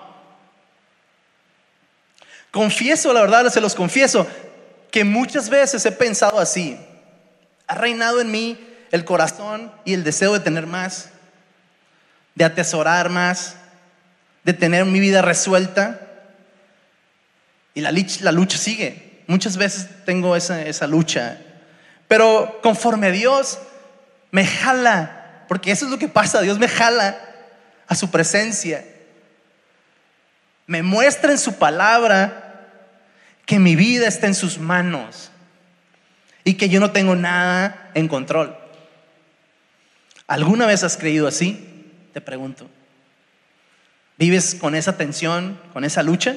[2.51, 4.27] Confieso, la verdad, se los confieso,
[4.91, 6.77] que muchas veces he pensado así.
[7.67, 8.59] Ha reinado en mí
[8.91, 11.09] el corazón y el deseo de tener más,
[12.35, 13.55] de atesorar más,
[14.43, 16.01] de tener mi vida resuelta.
[17.73, 19.23] Y la, la lucha sigue.
[19.27, 21.39] Muchas veces tengo esa, esa lucha
[22.07, 23.59] pero conforme Dios
[24.31, 27.17] me jala, porque eso es lo que pasa, Dios me jala
[27.87, 28.85] a su presencia.
[30.65, 32.67] Me muestra en su palabra
[33.45, 35.31] que mi vida está en sus manos
[36.43, 38.57] y que yo no tengo nada en control.
[40.27, 41.85] ¿Alguna vez has creído así?
[42.13, 42.69] Te pregunto.
[44.17, 46.35] ¿Vives con esa tensión, con esa lucha?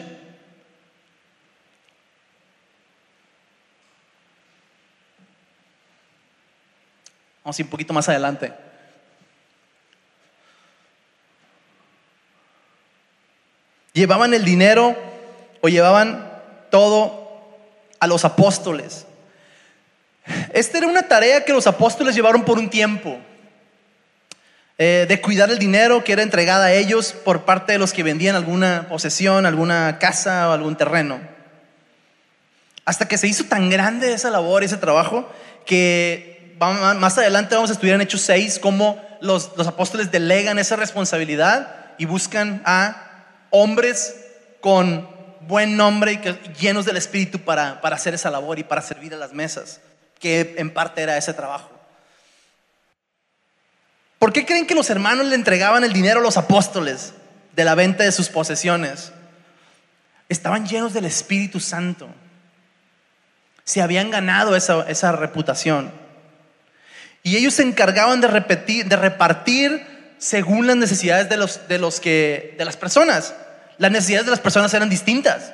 [7.51, 8.53] Vamos un poquito más adelante.
[13.93, 14.97] Llevaban el dinero
[15.61, 16.31] o llevaban
[16.71, 17.59] todo
[17.99, 19.05] a los apóstoles.
[20.53, 23.19] Esta era una tarea que los apóstoles llevaron por un tiempo.
[24.79, 28.05] Eh, de cuidar el dinero que era entregada a ellos por parte de los que
[28.05, 31.19] vendían alguna posesión, alguna casa o algún terreno.
[32.85, 35.29] Hasta que se hizo tan grande esa labor, ese trabajo,
[35.67, 41.95] que más adelante vamos a estudiar en Hechos 6 cómo los, apóstoles delegan esa responsabilidad
[41.97, 44.17] y buscan a hombres
[44.61, 45.09] con
[45.41, 49.17] buen nombre y llenos del Espíritu para, para hacer esa labor y para servir a
[49.17, 49.81] las mesas,
[50.19, 51.71] que en parte era ese trabajo.
[54.19, 57.15] ¿Por qué creen que los hermanos le entregaban el dinero a los apóstoles
[57.57, 59.13] de la venta de sus posesiones?
[60.29, 62.07] Estaban llenos del Espíritu Santo.
[63.65, 65.91] Se habían ganado esa, esa reputación.
[67.23, 72.01] Y ellos se encargaban de, repetir, de repartir según las necesidades de, los, de, los
[72.01, 73.35] que, de las personas.
[73.79, 75.53] Las necesidades de las personas eran distintas.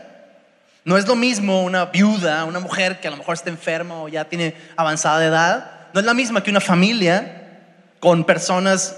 [0.85, 4.09] No es lo mismo una viuda, una mujer que a lo mejor está enferma o
[4.09, 5.71] ya tiene avanzada edad.
[5.93, 7.61] No es la misma que una familia
[7.99, 8.97] con personas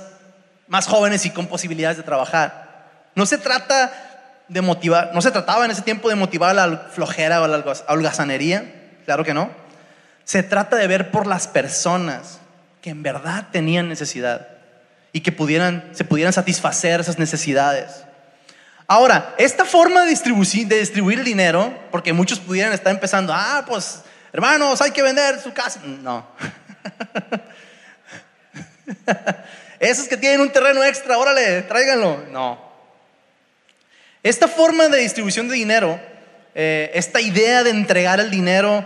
[0.67, 2.69] más jóvenes y con posibilidades de trabajar.
[3.15, 3.93] No se trata
[4.49, 7.49] de motivar, no se trataba en ese tiempo de motivar a la flojera o a
[7.49, 8.65] la holgazanería,
[9.05, 9.51] claro que no.
[10.25, 12.39] Se trata de ver por las personas
[12.81, 14.49] que en verdad tenían necesidad
[15.13, 18.05] y que pudieran, se pudieran satisfacer esas necesidades.
[18.87, 23.65] Ahora, esta forma de distribuir, de distribuir el dinero, porque muchos pudieran estar empezando, ah,
[23.67, 25.81] pues hermanos, hay que vender su casa.
[25.85, 26.27] No.
[29.79, 32.25] Esos que tienen un terreno extra, órale, tráiganlo.
[32.31, 32.67] No.
[34.23, 36.01] Esta forma de distribución de dinero,
[36.55, 38.85] eh, esta idea de entregar el dinero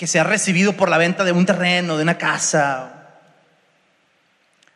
[0.00, 3.18] que se ha recibido por la venta de un terreno, de una casa,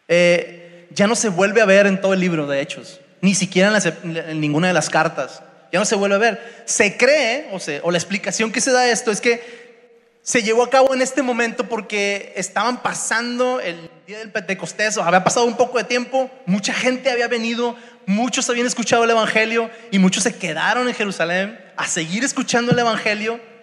[0.06, 3.72] eh, ya no se vuelve a ver en todo el libro de Hechos, ni siquiera
[4.02, 5.42] en, ninguna de las cartas.
[5.72, 6.62] Ya no se vuelve a ver.
[6.66, 9.80] Se cree, o, o la explicación que se da esto es que
[10.20, 15.24] se llevó a cabo en este momento porque estaban pasando el día del Pentecostés, había
[15.24, 19.98] pasado un poco de tiempo, mucha gente había venido, muchos habían escuchado el Evangelio y
[19.98, 23.53] muchos se quedaron en Jerusalén a seguir escuchando el Evangelio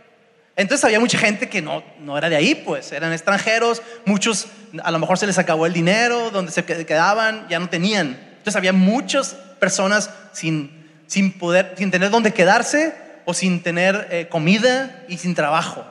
[0.61, 4.47] entonces había mucha gente que no, no era de ahí, pues eran extranjeros, muchos
[4.83, 8.19] a lo mejor se les acabó el dinero, donde se quedaban, ya no tenían.
[8.31, 12.95] Entonces había muchas personas sin, sin poder, sin tener dónde quedarse
[13.25, 15.85] o sin tener eh, comida y sin trabajo.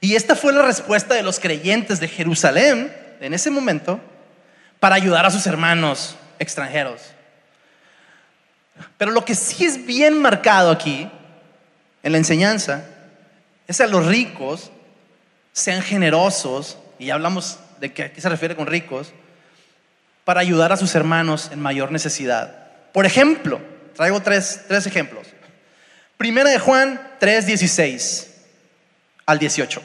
[0.00, 4.00] Y esta fue la respuesta de los creyentes de Jerusalén en ese momento
[4.78, 7.02] para ayudar a sus hermanos extranjeros.
[8.96, 11.10] Pero lo que sí es bien marcado aquí
[12.02, 12.84] en la enseñanza
[13.66, 14.70] es a los ricos
[15.52, 19.12] sean generosos, y ya hablamos de qué, qué se refiere con ricos,
[20.24, 22.68] para ayudar a sus hermanos en mayor necesidad.
[22.92, 23.60] Por ejemplo,
[23.96, 25.26] traigo tres, tres ejemplos.
[26.16, 28.30] Primera de Juan 3, 16
[29.26, 29.82] al 18.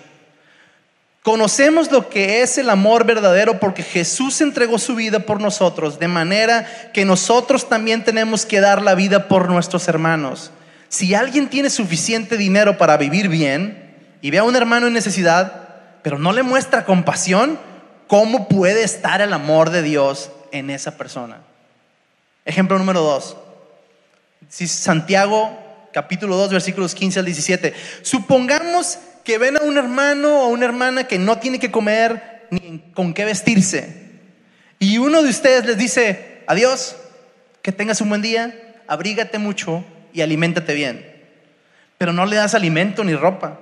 [1.22, 6.08] Conocemos lo que es el amor verdadero porque Jesús entregó su vida por nosotros, de
[6.08, 10.52] manera que nosotros también tenemos que dar la vida por nuestros hermanos.
[10.90, 16.02] Si alguien tiene suficiente dinero para vivir bien y ve a un hermano en necesidad,
[16.04, 17.60] pero no le muestra compasión,
[18.08, 21.42] ¿cómo puede estar el amor de Dios en esa persona?
[22.46, 23.38] Ejemplo número dos.
[24.50, 25.60] Santiago
[25.92, 27.74] capítulo 2 versículos 15 al 17.
[28.02, 32.80] Supongamos que ven a un hermano o una hermana que no tiene que comer ni
[32.94, 34.06] con qué vestirse.
[34.78, 36.98] Y uno de ustedes les dice, adiós,
[37.62, 39.84] que tengas un buen día, abrígate mucho
[40.16, 41.06] y aliméntate bien.
[41.98, 43.60] Pero no le das alimento ni ropa.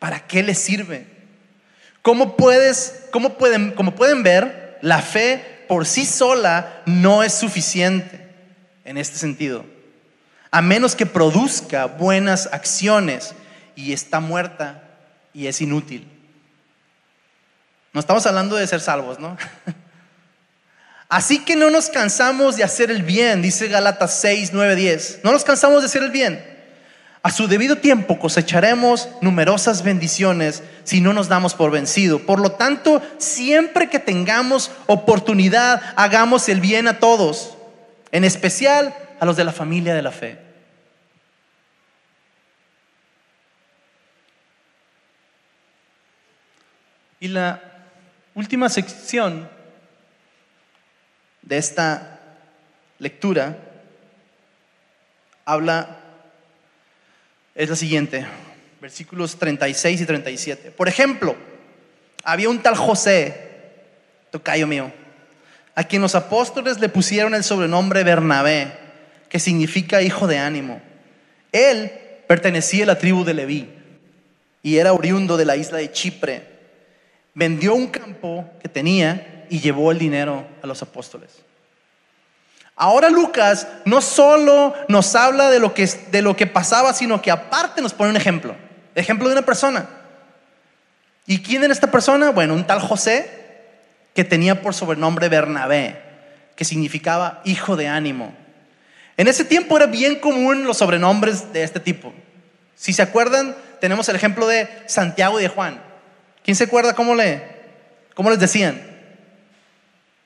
[0.00, 1.06] ¿Para qué le sirve?
[2.02, 8.28] ¿Cómo puedes, cómo pueden, como pueden ver, la fe por sí sola no es suficiente
[8.84, 9.64] en este sentido.
[10.50, 13.34] A menos que produzca buenas acciones
[13.76, 14.82] y está muerta
[15.32, 16.06] y es inútil.
[17.92, 19.36] No estamos hablando de ser salvos, ¿no?
[21.14, 25.20] Así que no nos cansamos de hacer el bien, dice Galatas 6, 9, 10.
[25.22, 26.44] No nos cansamos de hacer el bien.
[27.22, 32.18] A su debido tiempo cosecharemos numerosas bendiciones si no nos damos por vencido.
[32.18, 37.56] Por lo tanto, siempre que tengamos oportunidad, hagamos el bien a todos,
[38.10, 40.38] en especial a los de la familia de la fe.
[47.20, 47.62] Y la
[48.34, 49.53] última sección
[51.44, 52.20] de esta
[52.98, 53.56] lectura
[55.44, 55.98] habla,
[57.54, 58.26] es la siguiente,
[58.80, 60.70] versículos 36 y 37.
[60.70, 61.36] Por ejemplo,
[62.24, 63.50] había un tal José,
[64.30, 64.90] tocayo mío,
[65.74, 68.72] a quien los apóstoles le pusieron el sobrenombre Bernabé,
[69.28, 70.80] que significa hijo de ánimo.
[71.52, 71.92] Él
[72.26, 73.68] pertenecía a la tribu de Leví
[74.62, 76.54] y era oriundo de la isla de Chipre
[77.34, 81.30] vendió un campo que tenía y llevó el dinero a los apóstoles.
[82.74, 87.30] Ahora Lucas no solo nos habla de lo que, de lo que pasaba, sino que
[87.30, 88.56] aparte nos pone un ejemplo.
[88.96, 89.88] Ejemplo de una persona.
[91.24, 92.30] ¿Y quién era esta persona?
[92.30, 93.30] Bueno, un tal José
[94.12, 96.02] que tenía por sobrenombre Bernabé,
[96.56, 98.34] que significaba hijo de ánimo.
[99.16, 102.12] En ese tiempo era bien común los sobrenombres de este tipo.
[102.74, 105.80] Si se acuerdan, tenemos el ejemplo de Santiago y de Juan.
[106.42, 107.40] ¿Quién se acuerda cómo, le,
[108.14, 108.93] cómo les decían?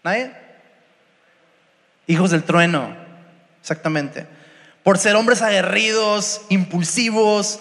[0.03, 0.33] ¿Nadie?
[2.07, 2.97] Hijos del trueno,
[3.61, 4.27] exactamente.
[4.83, 7.61] Por ser hombres aguerridos, impulsivos.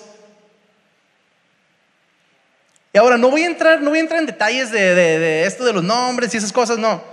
[2.94, 5.74] Y ahora no voy a entrar, no voy a entrar en detalles de, esto de
[5.74, 7.04] los nombres y esas cosas, no.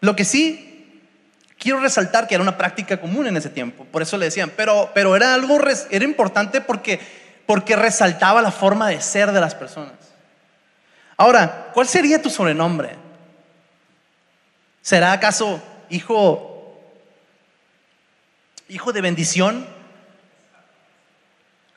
[0.00, 1.02] Lo que sí
[1.58, 4.90] quiero resaltar que era una práctica común en ese tiempo, por eso le decían, pero,
[4.94, 5.58] pero era algo,
[5.90, 7.00] era importante porque,
[7.46, 9.94] porque resaltaba la forma de ser de las personas.
[11.16, 13.05] Ahora, ¿cuál sería tu sobrenombre?
[14.86, 16.78] ¿Será acaso hijo
[18.68, 19.66] hijo de bendición?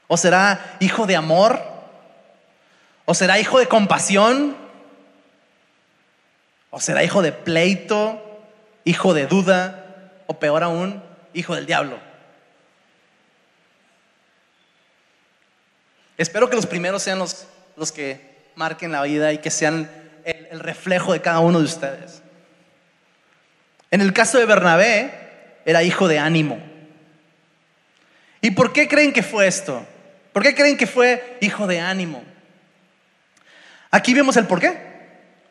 [0.06, 1.60] ¿O será hijo de amor?
[3.06, 4.56] ¿O será hijo de compasión?
[6.70, 8.22] ¿O será hijo de pleito?
[8.84, 10.14] ¿Hijo de duda?
[10.28, 11.02] ¿O peor aún,
[11.34, 11.98] hijo del diablo?
[16.16, 19.90] Espero que los primeros sean los, los que marquen la vida y que sean
[20.26, 22.19] el, reflejo de cada uno de ustedes.
[23.92, 25.12] En el caso de Bernabé,
[25.66, 26.60] era hijo de ánimo.
[28.42, 29.86] ¿Y por qué creen que fue esto?
[30.34, 32.24] ¿Por qué creen que fue hijo de ánimo?
[33.92, 34.78] Aquí vemos el por qué.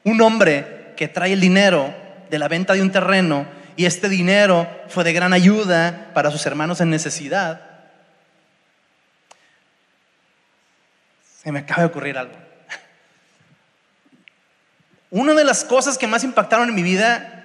[0.04, 1.94] Un hombre que trae el dinero
[2.30, 3.46] de la venta de un terreno
[3.76, 7.62] y este dinero fue de gran ayuda para sus hermanos en necesidad.
[11.42, 12.34] Se me acaba de ocurrir algo.
[15.10, 17.37] Una de las cosas que más impactaron en mi vida,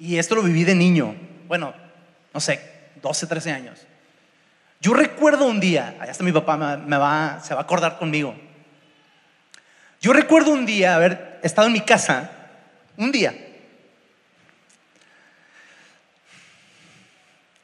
[0.00, 1.14] y esto lo viví de niño,
[1.46, 1.74] bueno,
[2.32, 2.58] no sé,
[3.02, 3.78] 12, 13 años.
[4.80, 8.34] Yo recuerdo un día, allá está mi papá, me, va, se va a acordar conmigo.
[10.00, 12.30] Yo recuerdo un día haber estado en mi casa,
[12.96, 13.34] un día,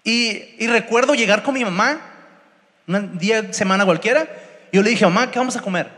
[0.04, 2.00] y, recuerdo llegar con mi mamá,
[2.86, 4.28] un día, semana cualquiera,
[4.70, 5.90] y yo le dije, mamá, ¿qué vamos a comer?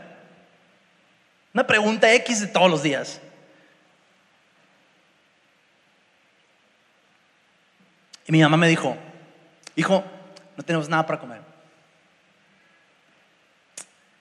[1.53, 3.19] Una pregunta X de todos los días.
[8.29, 8.95] Y mi mamá me dijo,
[9.75, 10.03] hijo,
[10.55, 11.41] no tenemos nada para comer.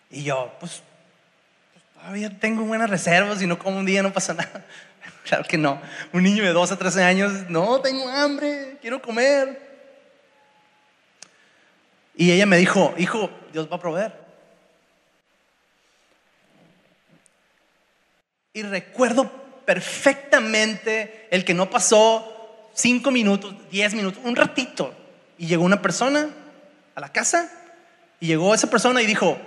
[0.09, 0.82] Y yo, pues,
[1.74, 4.64] pues, todavía tengo buenas reservas y no como un día, no pasa nada.
[5.24, 5.78] Claro que no.
[6.14, 9.61] Un niño de 12 a 13 años, no, tengo hambre, quiero comer.
[12.16, 14.14] Y ella me dijo, hijo, Dios va a proveer.
[18.54, 19.30] Y recuerdo
[19.66, 22.38] perfectamente el que no pasó
[22.78, 24.94] cinco minutos, diez minutos, un ratito.
[25.36, 26.30] Y llegó una persona
[26.94, 27.50] a la casa
[28.20, 29.38] y llegó esa persona y dijo,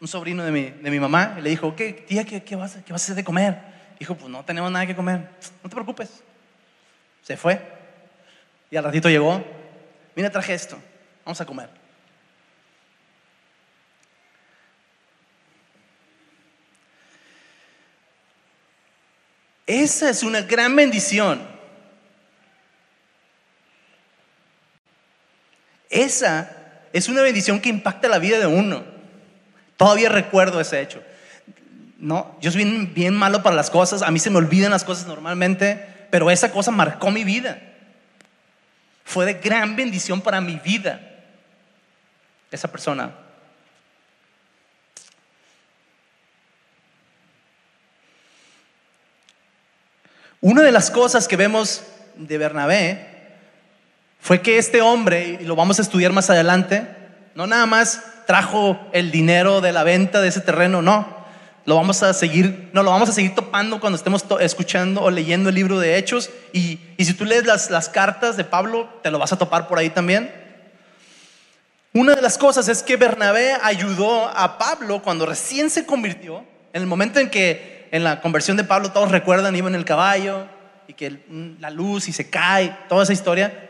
[0.00, 2.76] un sobrino de mi, de mi mamá, y le dijo, ¿qué, tía, qué, qué, vas,
[2.84, 3.58] qué vas a hacer de comer?
[3.98, 5.28] Dijo, pues no tenemos nada que comer.
[5.62, 6.22] No te preocupes.
[7.22, 7.60] Se fue.
[8.70, 9.42] Y al ratito llegó.
[10.14, 10.76] Mira, traje esto.
[11.24, 11.70] Vamos a comer.
[19.66, 21.40] Esa es una gran bendición.
[25.88, 26.50] Esa
[26.92, 28.84] es una bendición que impacta la vida de uno.
[29.76, 31.02] Todavía recuerdo ese hecho.
[31.98, 34.84] No, yo soy bien, bien malo para las cosas, a mí se me olvidan las
[34.84, 37.62] cosas normalmente, pero esa cosa marcó mi vida.
[39.04, 41.00] Fue de gran bendición para mi vida.
[42.50, 43.23] Esa persona.
[50.44, 51.80] Una de las cosas que vemos
[52.16, 53.06] de Bernabé
[54.20, 56.86] fue que este hombre, y lo vamos a estudiar más adelante,
[57.34, 61.16] no nada más trajo el dinero de la venta de ese terreno, no.
[61.64, 65.48] Lo vamos a seguir, no, lo vamos a seguir topando cuando estemos escuchando o leyendo
[65.48, 66.28] el libro de Hechos.
[66.52, 69.66] Y, y si tú lees las, las cartas de Pablo, te lo vas a topar
[69.66, 70.30] por ahí también.
[71.94, 76.82] Una de las cosas es que Bernabé ayudó a Pablo cuando recién se convirtió, en
[76.82, 80.48] el momento en que en la conversión de Pablo todos recuerdan, iba en el caballo
[80.88, 81.20] y que
[81.60, 83.68] la luz y se cae, toda esa historia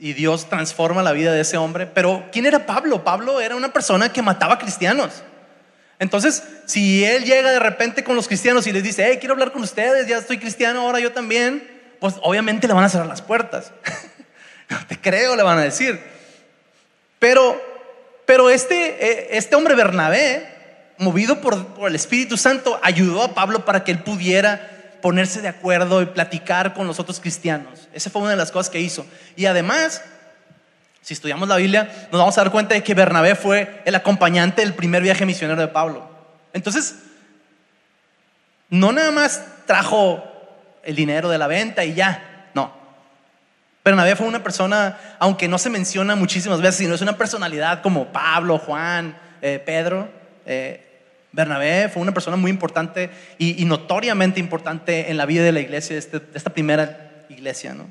[0.00, 1.86] y Dios transforma la vida de ese hombre.
[1.86, 3.04] Pero ¿quién era Pablo?
[3.04, 5.22] Pablo era una persona que mataba cristianos.
[6.00, 9.52] Entonces, si él llega de repente con los cristianos y les dice, hey, quiero hablar
[9.52, 11.62] con ustedes, ya estoy cristiano, ahora yo también,
[12.00, 13.70] pues obviamente le van a cerrar las puertas.
[14.88, 16.00] te creo, le van a decir.
[17.20, 17.62] Pero,
[18.26, 20.59] pero este, eh, este hombre Bernabé,
[21.00, 26.02] movido por, el Espíritu Santo, ayudó a Pablo para que él pudiera ponerse de acuerdo
[26.02, 27.88] y platicar con los otros cristianos.
[27.94, 29.06] Esa fue una de las cosas que hizo.
[29.34, 30.02] Y además,
[31.00, 34.60] si estudiamos la Biblia, nos vamos a dar cuenta de que Bernabé fue el acompañante
[34.60, 36.06] del primer viaje misionero de Pablo.
[36.52, 36.96] Entonces,
[38.68, 40.22] no nada más trajo
[40.82, 42.74] el dinero de la venta y ya, no.
[43.82, 48.12] Bernabé fue una persona, aunque no se menciona muchísimas veces, sino es una personalidad como
[48.12, 50.10] Pablo, Juan, eh, Pedro.
[50.44, 50.88] Eh,
[51.32, 55.94] Bernabé fue una persona muy importante y, notoriamente importante en la vida de la iglesia,
[55.94, 57.74] de, este, de esta primera iglesia.
[57.74, 57.86] ¿no?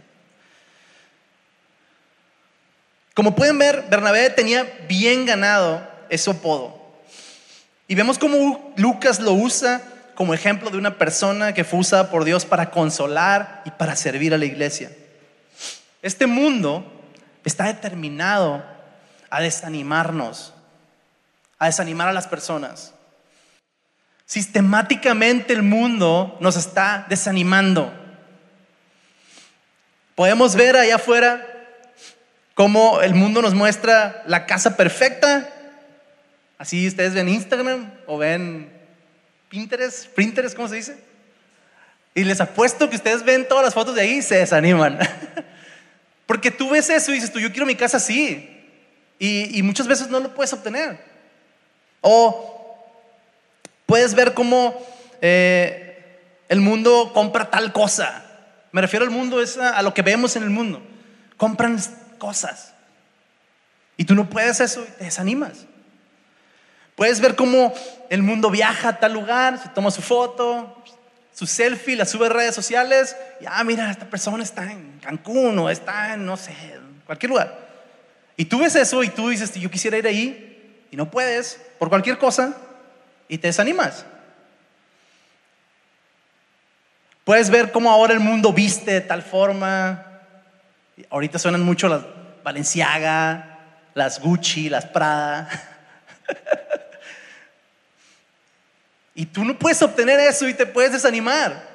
[3.14, 6.80] Como pueden ver, Bernabé tenía bien ganado ese apodo.
[7.88, 9.82] Y vemos cómo Lucas lo usa
[10.16, 14.34] como ejemplo de una persona que fue usada por Dios para consolar y para servir
[14.34, 14.92] a la iglesia.
[16.02, 16.86] Este mundo
[17.44, 18.64] está determinado
[19.30, 20.54] a desanimarnos,
[21.58, 22.94] a desanimar a las personas.
[24.30, 27.92] Sistemáticamente el mundo nos está desanimando.
[30.14, 31.44] Podemos ver allá afuera
[32.54, 35.50] cómo el mundo nos muestra la casa perfecta.
[36.60, 38.72] Así ustedes ven Instagram o ven
[39.50, 41.04] Pinterest, Pinterest, ¿cómo se dice?
[42.14, 45.00] Y les apuesto que ustedes ven todas las fotos de ahí y se desaniman.
[46.28, 48.48] Porque tú ves eso y dices tú, yo quiero mi casa así.
[49.18, 51.04] Y, y muchas veces no lo puedes obtener.
[52.02, 52.59] O
[53.90, 54.80] Puedes ver cómo
[55.20, 58.24] eh, el mundo compra tal cosa.
[58.72, 60.80] Me refiero al mundo, es a, lo que vemos en el mundo.
[61.38, 61.80] Compran
[62.20, 62.76] cosas.
[63.98, 65.66] Y tú no puedes eso y te desanimas.
[66.96, 67.74] Puedes ver cómo
[68.12, 70.84] el mundo viaja a tal lugar, se toma su foto,
[71.34, 73.16] su selfie, la sube a redes sociales.
[73.42, 76.54] Y ah, mira, esta persona está en Cancún o está en, no sé,
[77.08, 77.58] cualquier lugar.
[78.38, 81.90] Y tú ves eso y tú dices, yo quisiera ir ahí y no puedes por
[81.90, 82.56] cualquier cosa
[83.30, 84.06] y te desanimas.
[87.24, 90.04] Puedes ver cómo ahora el mundo viste de tal forma.
[91.12, 92.02] Ahorita suenan mucho las
[92.44, 93.60] Valenciaga,
[93.94, 95.48] las Gucci, las Prada.
[99.14, 101.70] y tú no puedes obtener eso y te puedes desanimar.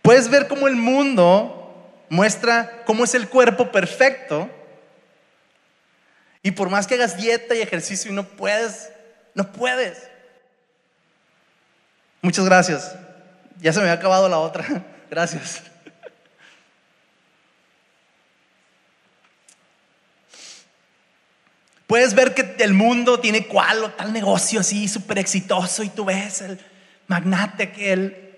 [0.00, 4.48] Puedes ver cómo el mundo muestra cómo es el cuerpo perfecto.
[6.42, 8.88] Y por más que hagas dieta y ejercicio y no puedes
[9.38, 9.96] no puedes.
[12.22, 12.96] Muchas gracias.
[13.60, 14.66] Ya se me ha acabado la otra.
[15.10, 15.62] Gracias.
[21.86, 26.04] Puedes ver que el mundo tiene cual o tal negocio así súper exitoso y tú
[26.04, 26.58] ves el
[27.06, 28.34] magnate que él.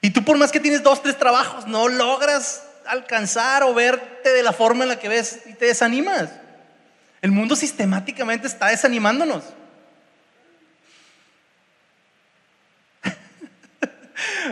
[0.00, 4.42] Y tú por más que tienes dos, tres trabajos, no logras alcanzar o verte de
[4.42, 6.30] la forma en la que ves y te desanimas.
[7.22, 9.44] El mundo sistemáticamente está desanimándonos.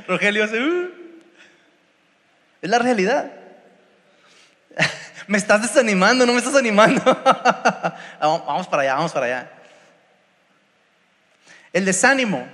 [0.06, 0.90] Rogelio hace, "Uh".
[2.62, 3.30] Es la realidad.
[5.26, 7.02] Me estás desanimando, no me estás animando.
[8.20, 9.50] Vamos para allá, vamos para allá.
[11.72, 12.46] El desánimo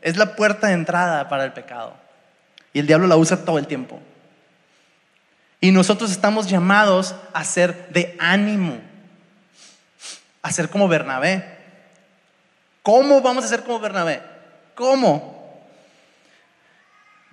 [0.00, 1.94] es la puerta de entrada para el pecado.
[2.72, 4.00] Y el diablo la usa todo el tiempo.
[5.60, 8.78] Y nosotros estamos llamados a ser de ánimo,
[10.42, 11.44] a ser como Bernabé.
[12.82, 14.22] ¿Cómo vamos a ser como Bernabé?
[14.74, 15.31] ¿Cómo?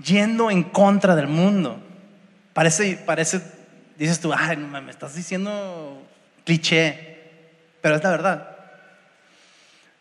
[0.04, 1.82] Yendo en contra del mundo.
[2.54, 3.42] Parece, parece,
[3.98, 6.02] dices tú, ay, me estás diciendo
[6.46, 7.20] cliché,
[7.82, 8.58] pero es la verdad.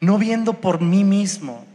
[0.00, 1.66] No viendo por mí mismo,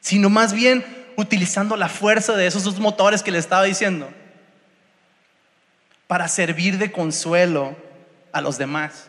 [0.00, 0.84] sino más bien
[1.16, 4.08] utilizando la fuerza de esos dos motores que le estaba diciendo
[6.06, 7.76] para servir de consuelo
[8.32, 9.08] a los demás.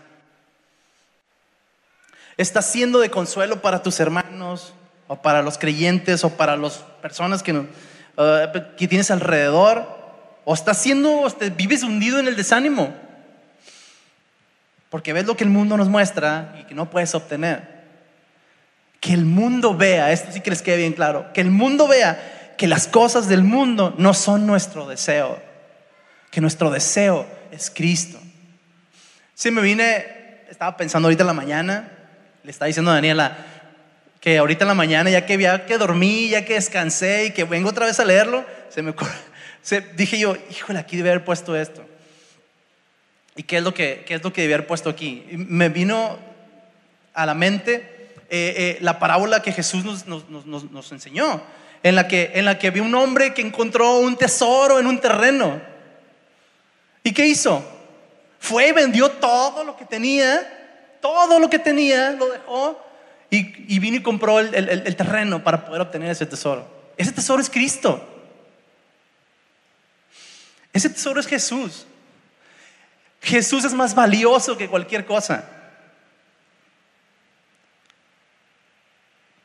[2.37, 4.73] ¿Estás siendo de consuelo para tus hermanos
[5.07, 7.67] o para los creyentes o para las personas que,
[8.21, 9.99] uh, que tienes alrededor?
[10.43, 12.93] ¿O estás siendo, o vives hundido en el desánimo?
[14.89, 17.81] Porque ves lo que el mundo nos muestra y que no puedes obtener.
[18.99, 22.53] Que el mundo vea, esto sí que les quede bien claro, que el mundo vea
[22.57, 25.41] que las cosas del mundo no son nuestro deseo,
[26.29, 28.19] que nuestro deseo es Cristo.
[29.33, 31.91] Si me vine, estaba pensando ahorita en la mañana,
[32.43, 33.37] le estaba diciendo a Daniela
[34.21, 37.43] que ahorita en la mañana, ya que, ya que dormí, ya que descansé y que
[37.43, 38.93] vengo otra vez a leerlo, se me
[39.61, 41.83] se, dije yo, híjole, aquí debe haber puesto esto.
[43.35, 45.25] ¿Y qué es lo que, qué es lo que debía haber puesto aquí?
[45.31, 46.19] me vino
[47.13, 51.41] a la mente eh, eh, la parábola que Jesús nos, nos, nos, nos, enseñó,
[51.81, 55.59] en la, que, en la que un hombre que encontró un tesoro en un terreno.
[57.03, 57.63] ¿Y qué hizo?
[58.39, 62.90] Fue y vendió todo lo que tenía, todo lo que tenía, lo dejó
[63.31, 66.67] y, vino y compró el terreno para poder obtener ese tesoro.
[66.97, 68.07] Ese tesoro es Cristo.
[70.73, 71.87] Ese tesoro es Jesús.
[73.21, 75.45] Jesús es más valioso que cualquier cosa.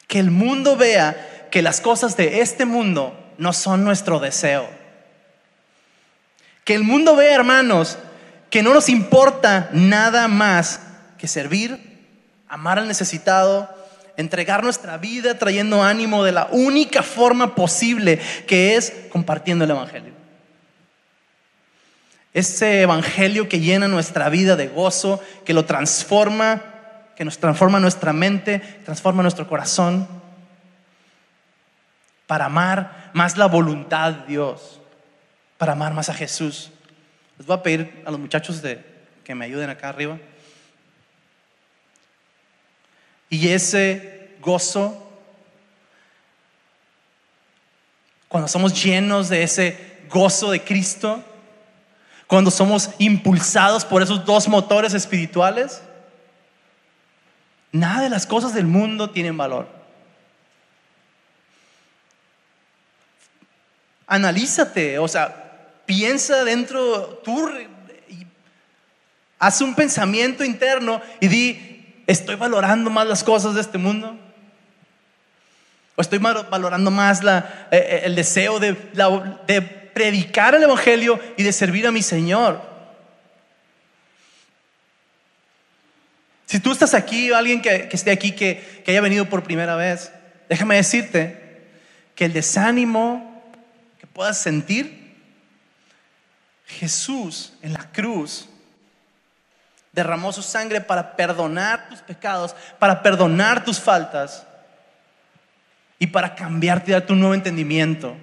[0.07, 4.69] que el mundo vea que las cosas de este mundo no son nuestro deseo.
[6.65, 7.99] Que el mundo vea, hermanos,
[8.51, 10.81] que no nos importa nada más
[11.19, 12.01] que servir,
[12.49, 13.76] amar al necesitado,
[14.17, 20.13] entregar nuestra vida trayendo ánimo de la única forma posible, que es compartiendo el Evangelio.
[22.33, 26.63] Ese Evangelio que llena nuestra vida de gozo, que lo transforma
[27.17, 30.07] que nos transforma nuestra mente, transforma nuestro corazón,
[32.27, 34.81] para amar más la voluntad de Dios,
[35.57, 36.71] para amar más a Jesús.
[37.39, 38.85] Les voy a pedir a los muchachos de,
[39.25, 40.19] que me ayuden acá arriba.
[43.29, 45.11] Y ese gozo,
[48.29, 51.23] cuando somos llenos de ese gozo de Cristo,
[52.27, 55.83] cuando somos impulsados por esos dos motores espirituales,
[57.77, 59.69] Nada de las cosas del mundo tienen valor.
[64.07, 67.51] Analízate, o sea, piensa dentro, tú
[69.39, 71.76] haz un pensamiento interno y di,
[72.07, 74.19] ¿estoy valorando más las cosas de este mundo?
[75.97, 78.75] ¿O estoy valorando más eh, eh, el deseo de,
[79.95, 82.61] predicar el Evangelio y de servir a mi Señor?
[86.45, 90.13] Si tú estás aquí, o alguien que, esté aquí que haya venido por primera vez,
[90.49, 91.65] déjame decirte
[92.15, 93.43] que el desánimo
[93.99, 95.07] que puedas sentir,
[96.67, 98.49] Jesús en la cruz
[99.97, 104.47] derramó su sangre para perdonar tus pecados, para perdonar tus faltas
[105.99, 108.15] y para cambiarte y darte un nuevo entendimiento.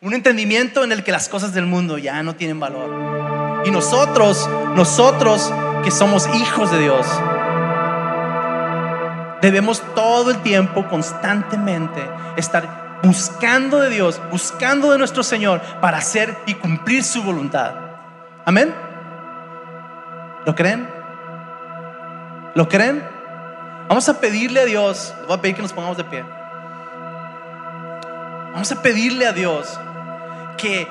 [0.00, 3.66] Un entendimiento en el que las cosas del mundo ya no tienen valor.
[3.66, 5.52] Y nosotros, nosotros
[5.84, 7.06] que somos hijos de Dios,
[9.42, 12.00] debemos todo el tiempo, constantemente,
[12.38, 17.74] estar buscando de Dios, buscando de nuestro Señor para hacer y cumplir su voluntad.
[18.46, 18.89] Amén.
[20.44, 20.88] ¿Lo creen?
[22.54, 23.02] ¿Lo creen?
[23.88, 26.24] Vamos a pedirle a Dios, voy a pedir que nos pongamos de pie.
[28.52, 29.78] Vamos a pedirle a Dios
[30.56, 30.86] que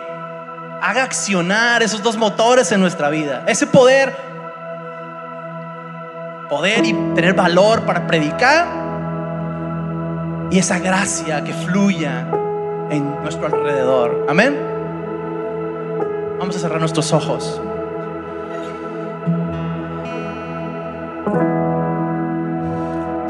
[0.81, 3.43] haga accionar esos dos motores en nuestra vida.
[3.47, 4.29] Ese poder
[6.49, 8.67] poder y tener valor para predicar
[10.49, 12.27] y esa gracia que fluya
[12.89, 14.25] en nuestro alrededor.
[14.27, 14.57] Amén.
[16.39, 17.61] Vamos a cerrar nuestros ojos.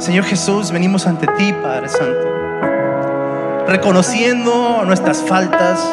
[0.09, 5.87] Señor Jesús, venimos ante ti, Padre Santo, reconociendo nuestras faltas,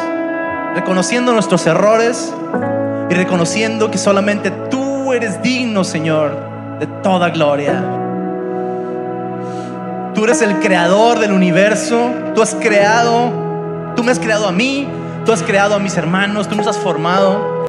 [0.73, 2.33] reconociendo nuestros errores
[3.11, 6.35] y reconociendo que solamente tú eres digno, Señor,
[6.79, 7.79] de toda gloria.
[10.15, 14.87] Tú eres el creador del universo, tú has creado, tú me has creado a mí,
[15.27, 17.67] tú has creado a mis hermanos, tú nos has formado.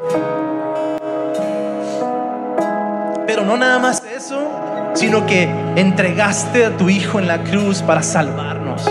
[3.27, 4.58] Pero no nada más eso,
[4.99, 8.83] sino que entregaste a tu Hijo en la cruz para salvarnos,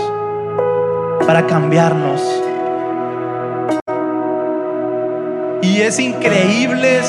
[1.26, 2.22] para cambiarnos.
[5.60, 7.00] Y es increíble,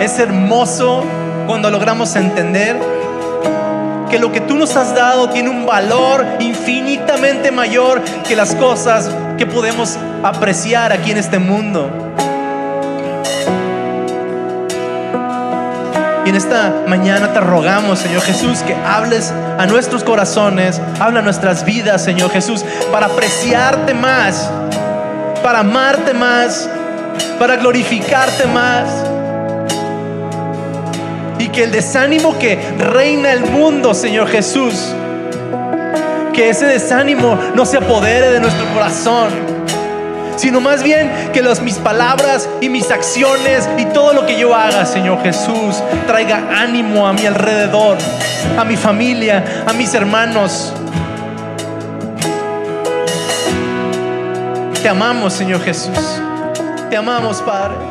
[0.00, 1.04] es hermoso
[1.46, 2.76] cuando logramos entender
[4.10, 9.08] que lo que tú nos has dado tiene un valor infinitamente mayor que las cosas
[9.38, 11.90] que podemos apreciar aquí en este mundo.
[16.26, 21.22] Y en esta mañana te rogamos, Señor Jesús, que hables a nuestros corazones, habla a
[21.22, 24.50] nuestras vidas, Señor Jesús, para apreciarte más,
[25.40, 26.68] para amarte más,
[27.38, 28.88] para glorificarte más.
[31.38, 34.92] Y que el desánimo que reina el mundo, Señor Jesús,
[36.32, 39.55] que ese desánimo no se apodere de nuestro corazón
[40.36, 44.54] sino más bien que las, mis palabras y mis acciones y todo lo que yo
[44.54, 47.98] haga, Señor Jesús, traiga ánimo a mi alrededor,
[48.58, 50.72] a mi familia, a mis hermanos.
[54.82, 55.98] Te amamos, Señor Jesús.
[56.88, 57.85] Te amamos, Padre.